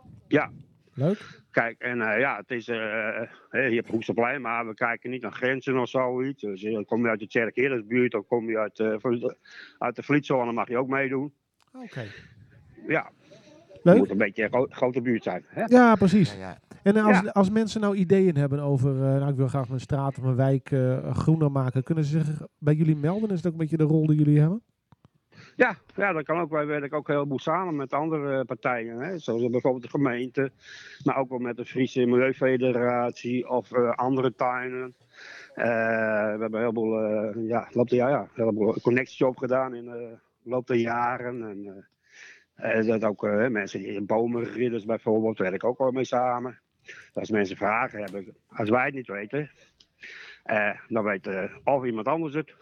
[0.95, 1.41] Leuk.
[1.51, 5.21] kijk, en eh, ja, het is, eh eh, je hebt Hoeksterplein, maar we kijken niet
[5.21, 6.41] naar grenzen of zoiets.
[6.41, 9.37] Dus kom je uit de Tjerk of kom je uit, eh, van de-
[9.77, 11.33] uit de Vlietzone, mag je ook meedoen.
[11.83, 12.03] Oké.
[12.87, 13.09] Ja,
[13.71, 13.97] het Leuk.
[13.97, 15.45] moet een beetje een gro- grote buurt zijn.
[15.47, 15.63] Hè?
[15.65, 16.33] Ja, precies.
[16.33, 16.59] Ja, ja.
[16.83, 17.29] En als, Ja.
[17.29, 20.35] als mensen nou ideeën hebben over, eh, nou ik wil graag mijn straat of mijn
[20.35, 23.29] wijk eh, groener maken, kunnen ze zich bij jullie melden?
[23.29, 24.63] Is dat ook een beetje de rol die jullie hebben?
[25.55, 26.51] Ja, ja, dat kan ook.
[26.51, 28.99] Wij werken ook heel goed samen met andere eh, partijen.
[28.99, 29.17] Hè?
[29.17, 30.51] Zoals bijvoorbeeld de gemeente,
[31.03, 34.95] maar ook wel met de Friese Milieufederatie of eh, andere tuinen.
[35.53, 39.85] Eh, we hebben een heleboel, eh, ja, loop de, ja, ja, heleboel connecties opgedaan in
[39.85, 41.43] de loop der jaren.
[42.55, 46.59] En, dat ook mensen in bomenridders bijvoorbeeld, werken ook wel mee samen.
[47.13, 49.49] Als mensen vragen hebben, als wij het niet weten,
[50.87, 52.53] dan weet eh, of iemand anders het,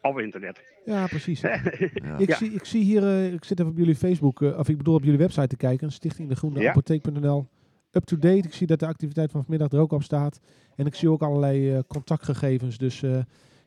[0.00, 0.69] of internet.
[0.84, 1.40] Ja, precies.
[1.94, 2.18] Ja.
[2.18, 4.76] Ik, zie, ik zie hier, eh, ik zit even op jullie Facebook, eh, of ik
[4.76, 6.70] bedoel op jullie website te kijken, Stichting de Groene Ja.
[6.70, 7.46] Apotheek.nl.
[7.92, 8.46] Up-to-date.
[8.46, 10.40] Ik zie dat de activiteit van vanmiddag er ook op staat.
[10.76, 12.78] En ik zie ook allerlei eh, contactgegevens.
[12.78, 13.00] Dus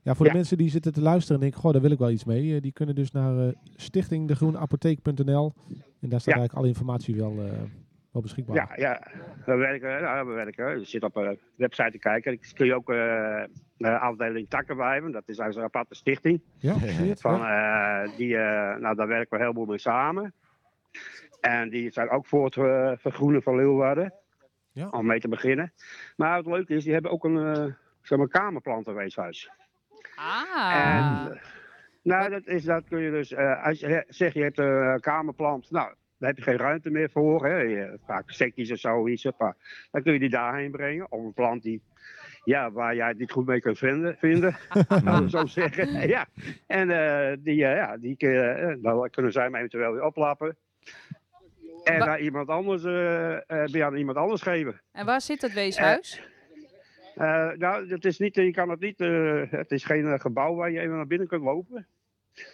[0.02, 2.10] ja, voor de mensen die zitten te luisteren en denken, goh, daar wil ik wel
[2.10, 2.62] iets mee.
[2.62, 5.54] die kunnen dus naar stichtingdegroeneapotheek.nl.
[6.00, 7.36] En daar staat eigenlijk alle informatie wel,
[8.14, 8.56] wel beschikbaar.
[8.56, 9.02] Ja, ja.
[9.46, 10.80] We werken, ja, we werken.
[10.80, 12.32] Je zit op een website te kijken.
[12.32, 13.44] Ik kun je ook eh
[13.78, 16.42] de afdeling Takkenwijven, dat is eigenlijk een aparte stichting.
[16.58, 17.22] Ja, zie je het?
[17.22, 18.04] Van, Ja.
[18.04, 20.34] eh, die, eh, nou, daar werken we heel veel mee samen.
[21.42, 22.54] En die zijn ook voor het
[23.02, 24.14] vergroenen van Leeuwarden.
[24.72, 24.88] Ja.
[24.90, 25.74] Om mee te beginnen.
[26.16, 27.66] Maar het leuke is, die hebben ook een uh,
[28.02, 29.50] zeg maar, kamerplantenweeshuis.
[30.16, 31.40] Ah, En,
[32.04, 35.72] nou, dat, is, dat kun je dus, eh, als je zegt je hebt een kamerplant,
[35.72, 35.94] nou,
[36.24, 37.46] daar heb je geen ruimte meer voor.
[37.46, 37.86] Hè.
[38.06, 39.28] Vaak secties of zoiets.
[39.38, 39.56] Maar
[39.92, 41.12] dan kun je die daarheen brengen.
[41.12, 41.82] Of een plant die,
[42.44, 44.18] ja, waar jij het niet goed mee kunt vinden.
[44.18, 44.56] vinden
[45.04, 46.08] laten we zo zeggen.
[46.08, 46.26] ja.
[46.68, 50.58] En eh, die, eh, ja, die eh, dan kunnen zij hem eventueel weer oplappen.
[51.84, 52.86] En aan iemand anders,
[53.82, 54.82] aan iemand anders geven.
[54.92, 56.22] en waar zit het weeshuis?
[57.58, 59.00] Nou, het is niet, je kan het niet,
[59.50, 61.88] het is geen gebouw waar je even naar binnen kunt lopen.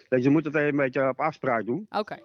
[0.08, 1.86] Dus je moet het een beetje op afspraak doen.
[1.90, 2.16] Oké,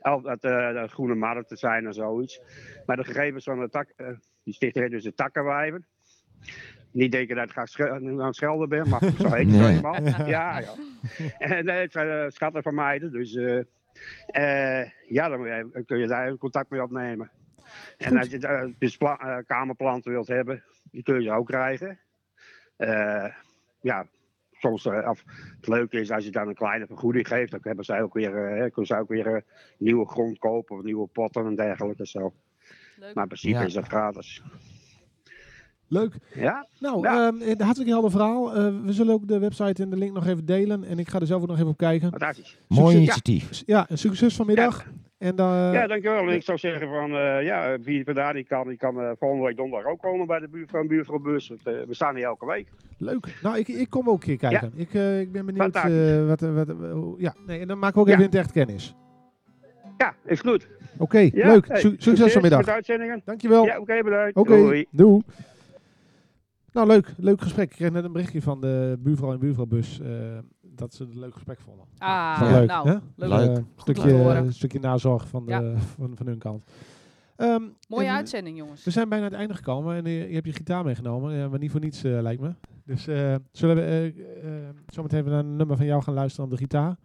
[0.00, 2.40] dat eh de groene markten zijn en zoiets.
[2.86, 4.06] Maar de gegevens van de tak, eh,
[4.44, 5.86] die stichting heet dus de takkenwijven.
[6.90, 10.02] Niet denken dat ik aan het schelden ben, maar zo heet het helemaal.
[10.26, 10.74] Ja, ja.
[11.38, 13.58] En nee, het zijn eh, schatten van meiden, dus eh,
[14.80, 17.30] eh, ja, dan, kun je daar contact mee opnemen.
[17.96, 21.98] En als je eh, dus pla- eh, kamerplanten wilt hebben, die kun je ook krijgen.
[22.76, 23.26] Eh,
[23.80, 24.06] ja,
[24.58, 25.24] soms, eh, of,
[25.56, 28.46] het leuke is als je dan een kleine vergoeding geeft, dan hebben zij ook weer,
[28.46, 29.42] eh, kunnen zij ook weer eh,
[29.78, 32.06] nieuwe grond kopen of nieuwe potten en dergelijke.
[32.06, 32.32] Zo.
[32.98, 33.14] leuk.
[33.14, 33.64] Maar in principe Ja.
[33.64, 34.42] is dat gratis.
[35.88, 36.14] Leuk.
[36.34, 36.66] Ja?
[36.80, 37.26] Nou, Ja.
[37.26, 38.54] ehm, een hartstikke helder verhaal.
[38.54, 40.84] Eh, we zullen ook de website en de link nog even delen.
[40.84, 42.10] En ik ga er zelf ook nog even op kijken.
[42.10, 42.58] Fantastisch.
[42.68, 43.62] Mooi initiatief.
[43.66, 44.86] Ja, een succes vanmiddag.
[45.18, 46.28] En dan, eh, Ja, dankjewel.
[46.28, 49.44] En ik zou zeggen van, eh, ja, wie vandaar die kan, die kan eh, volgende
[49.44, 51.52] week donderdag ook komen bij de buurvrouw en buurvrouwbus.
[51.64, 52.68] We staan hier elke week.
[52.98, 53.38] leuk.
[53.42, 54.72] Nou, ik, ik kom ook een keer kijken.
[54.76, 55.72] Ik, ik ben benieuwd.
[56.26, 58.94] Wat, wat, hoe- ja, nee, en dan maken we ook even in het echt kennis.
[59.98, 60.68] Ja, is goed.
[60.98, 61.68] Oké, Ja, leuk.
[61.68, 62.58] hey, Su- succes vanmiddag.
[62.60, 63.22] Met uitzendingen.
[63.24, 63.64] Dankjewel.
[63.64, 64.36] Ja, oké, bedankt.
[64.36, 64.86] Oké, Doei.
[64.90, 65.22] doei.
[66.72, 67.12] Nou, leuk.
[67.16, 67.70] Leuk gesprek.
[67.70, 70.08] Ik kreeg net een berichtje van de buurvrouw en buurvrouwbus eh,
[70.78, 71.84] dat ze het een leuk gesprek vonden.
[71.98, 72.94] Ah, leuk, nou, hè?
[73.16, 73.30] leuk.
[73.30, 73.56] Leuk.
[73.56, 75.60] Eh, stukje, een stukje nazorg van, de, Ja.
[75.96, 76.64] van, van hun kant.
[77.36, 78.84] Ehm, Mooie en uitzending, jongens.
[78.84, 81.48] We zijn bijna aan het einde gekomen en eh, je hebt je gitaar meegenomen, ja,
[81.48, 82.54] maar niet voor niets eh, lijkt me.
[82.84, 86.44] Dus eh, zullen we eh, eh, zometeen even naar een nummer van jou gaan luisteren
[86.44, 86.96] op de gitaar?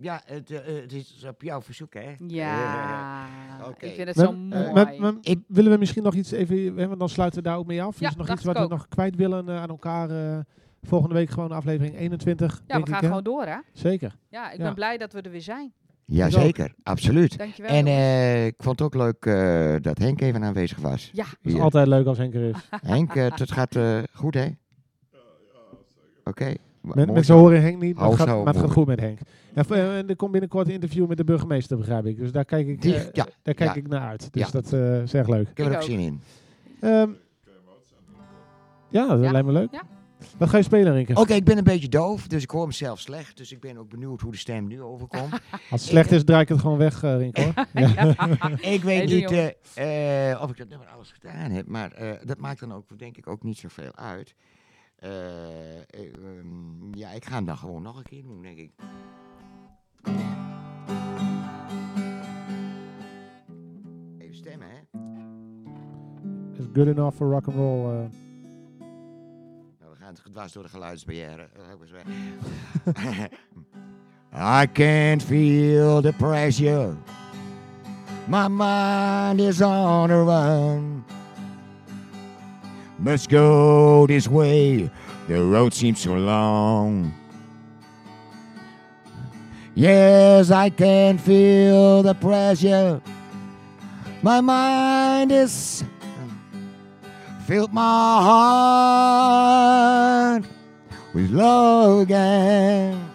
[0.00, 2.14] Ja, het, eh, eh, het is op jouw verzoek, hè?
[2.26, 3.26] Ja,
[3.68, 3.86] Oké.
[3.86, 4.62] ik vind het Maar- zo mooi.
[4.64, 5.12] eh, maar- maar
[5.46, 8.00] willen we misschien nog iets even, hè, want dan sluiten we daar ook mee af.
[8.00, 10.10] Ja, is er nog iets wat we nog kwijt willen eh, aan elkaar?
[10.10, 10.38] eh,
[10.82, 12.62] volgende week gewoon aflevering 21.
[12.66, 13.56] ja, denk we gaan ik, gewoon door, hè?
[13.72, 14.16] Zeker.
[14.28, 14.64] Ja, ik Ja.
[14.64, 15.72] ben blij dat we er weer zijn.
[16.04, 17.38] Jazeker, absoluut.
[17.38, 17.70] Dankjewel.
[17.70, 21.10] En eh, ik vond het ook leuk eh, dat Henk even aanwezig was.
[21.12, 21.24] Ja.
[21.24, 21.62] Het is Hier.
[21.62, 22.56] altijd leuk als Henk er is.
[22.94, 24.46] Henk, eh, het gaat eh, goed, hè?
[26.24, 26.44] Oké.
[26.44, 27.38] Met, mooi mensen zo.
[27.38, 28.70] horen Henk niet, maar het, gaat, maar het gaat hoor.
[28.72, 29.18] goed met Henk.
[29.54, 29.64] Ja,
[29.96, 32.18] en er komt binnenkort een interview met de burgemeester, begrijp ik.
[32.18, 33.74] Dus daar kijk ik, Die- ja, daar kijk ja.
[33.74, 34.32] ik naar uit.
[34.32, 34.50] Dus Ja.
[34.50, 35.48] dat eh, is erg leuk.
[35.48, 36.20] Ik heb er ook zin in.
[36.80, 37.10] Ehm,
[38.88, 39.30] ja, dat Ja.
[39.30, 39.70] lijkt me leuk.
[40.38, 41.14] Wat ga je spelen, Rinke?
[41.14, 43.36] Oké, ik ben een beetje doof, dus ik hoor mezelf slecht.
[43.36, 45.32] Dus ik ben ook benieuwd hoe de stem nu overkomt.
[45.70, 47.42] Als het slecht is, draai ik het gewoon weg, Rinke.
[47.42, 47.66] Hoor.
[47.72, 48.16] Ja.
[48.60, 49.30] ik weet Hey, niet
[49.74, 52.98] eh, eh, of ik dat nummer alles gedaan heb, maar eh, dat maakt dan ook,
[52.98, 54.34] denk ik, ook niet zoveel uit.
[54.96, 58.70] Eh, eh, ehm, ja, ik ga hem dan gewoon nog een keer doen, denk ik.
[64.18, 64.98] Even stemmen, hè?
[66.58, 68.08] Is good enough for rock and roll.
[70.24, 71.48] We dwars door de geluidsbarrière.
[74.34, 76.96] I can't feel the pressure.
[78.26, 81.04] My mind is on a run.
[82.98, 84.90] Must go this way.
[85.28, 87.12] The road seems so long.
[89.74, 93.00] Yes, I can feel the pressure.
[94.22, 95.84] My mind is
[97.52, 98.22] filled my
[100.32, 100.42] heart
[101.12, 103.10] with love again.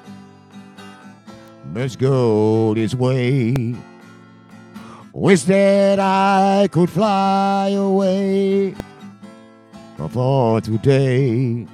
[1.74, 3.74] Let's go this way.
[5.12, 8.76] Wish that I could fly away
[9.98, 11.66] before today.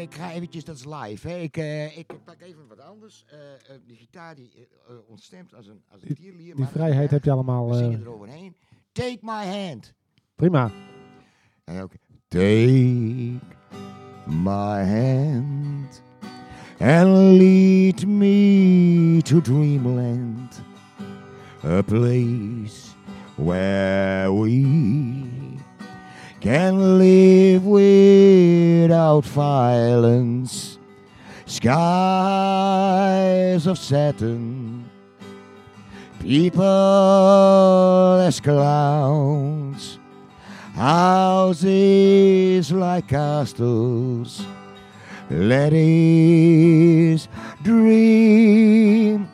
[0.00, 1.28] Ik, ga eventjes, dat is live.
[1.28, 1.36] Hè.
[1.36, 3.24] Ik, eh, ik pak even wat anders.
[3.26, 4.50] Eh, eh, de gitaar die
[4.88, 6.56] eh, ontstemt als een, als een tierlier.
[6.56, 7.68] Die vrijheid heb je allemaal.
[7.68, 8.56] We zingen eroverheen.
[8.92, 9.94] Take my hand.
[10.34, 10.70] prima.
[11.64, 11.92] Ook,
[12.28, 13.40] Take
[14.26, 16.02] my hand
[16.80, 20.62] and lead me to dreamland,
[21.64, 22.94] a place
[23.36, 25.37] where we
[26.40, 30.78] can live without violence,
[31.46, 31.76] skies
[33.66, 34.84] of satin,
[36.20, 39.98] people as clowns
[40.78, 44.46] houses like castles.
[45.28, 47.28] His
[47.62, 49.28] dream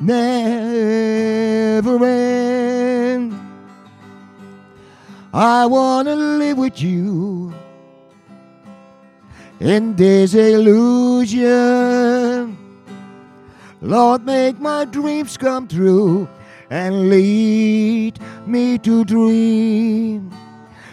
[0.00, 3.45] never end.
[5.36, 7.52] I wanna live with you
[9.60, 11.36] in this illusion.
[13.82, 16.26] Lord, make my dreams come true
[16.70, 20.30] and lead me to dream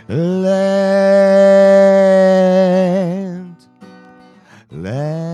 [0.10, 0.76] land.
[4.72, 5.33] Land.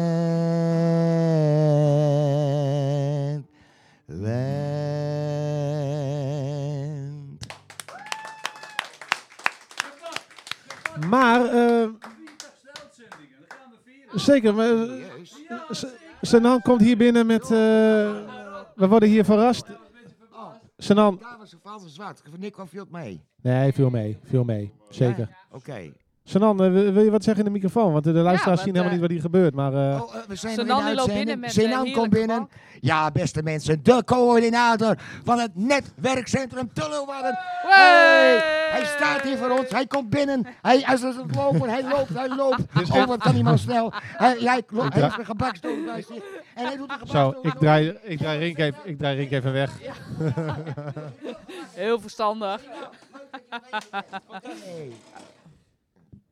[14.32, 15.04] Zeker, maar, eh,
[15.72, 15.86] S-
[16.22, 17.50] Sanan komt hier binnen met, eh,
[18.76, 19.66] we worden hier verrast.
[20.78, 22.22] Sanan, Daar was een vals zwart.
[22.38, 23.22] Nick kwam veel mee.
[23.42, 25.30] nee, veel mee, veel mee, zeker.
[25.52, 25.94] Oké.
[26.30, 27.92] Sanan, eh, wil je wat zeggen in de microfoon?
[27.92, 29.54] Want de luisteraars want, zien helemaal eh, niet wat hier gebeurt.
[29.54, 31.18] Maar, eh, Oh, we zijn die loopt uitzending.
[31.18, 31.58] binnen met,
[31.88, 32.50] eh, komt binnen.
[32.80, 37.38] Ja, beste mensen, de coördinator van het netwerkcentrum Tullewarden.
[37.62, 38.38] Hey!
[38.70, 40.46] Hij staat hier voor ons, hij komt binnen.
[40.62, 42.64] Hij hij is aan het lopen, hij loopt, hij loopt.
[42.74, 43.94] Dus Oh, wat kan hij maar snel.
[43.94, 46.24] Hij, hij, hij heeft een gebakstoel bij zich.
[46.56, 49.54] En hij doet de zo, ik draai, ik draai Rink even, ik draai Rink even
[49.54, 49.72] weg.
[51.74, 52.62] Heel verstandig.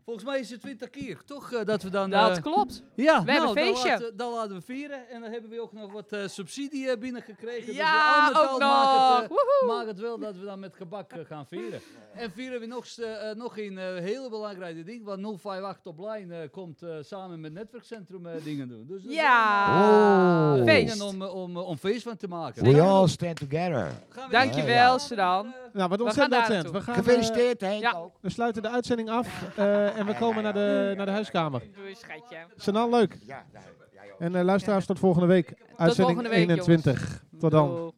[0.08, 1.52] Volgens mij is het 20 keer, toch?
[1.52, 2.10] eh, dat we dan.
[2.10, 2.84] Dat eh, klopt.
[2.96, 3.90] Ja, We hebben nou, een feestje.
[3.90, 5.10] Dan laten, dan laten we vieren.
[5.10, 7.74] En dan hebben we ook nog wat eh, subsidie binnengekregen.
[7.74, 9.20] Ja, dus al ook maakt nog.
[9.20, 9.78] het, Woehoe.
[9.78, 11.82] maakt het wel dat we dan met gebak gaan vieren.
[12.18, 15.04] En vieren we nog, eh, eh, nog een eh, hele belangrijke ding.
[15.04, 18.86] Want 058 op Line eh, komt eh, samen met Netwerkcentrum eh, dingen doen.
[18.88, 20.56] Dus Ja.
[20.58, 20.64] Oh.
[20.64, 21.02] Feest.
[21.02, 22.64] om, om, om feest van te maken.
[22.64, 23.92] We all stand together.
[24.30, 25.54] Dankjewel, Sedan.
[25.74, 26.72] Nou, wat We ontzettend gaan daar accent.
[26.76, 28.10] We, gaan, Gefeliciteerd Henk ja.
[28.22, 31.64] we sluiten de uitzending af eh, en we komen naar de, naar de huiskamer.
[31.76, 32.38] Doei, schatje.
[32.56, 33.18] Sanan, leuk.
[33.26, 33.46] Ja.
[34.20, 35.54] En eh, luisteraars, tot volgende week.
[35.76, 36.68] Uitzending volgende week, jongens.
[36.68, 37.24] 21.
[37.40, 37.94] Tot dan.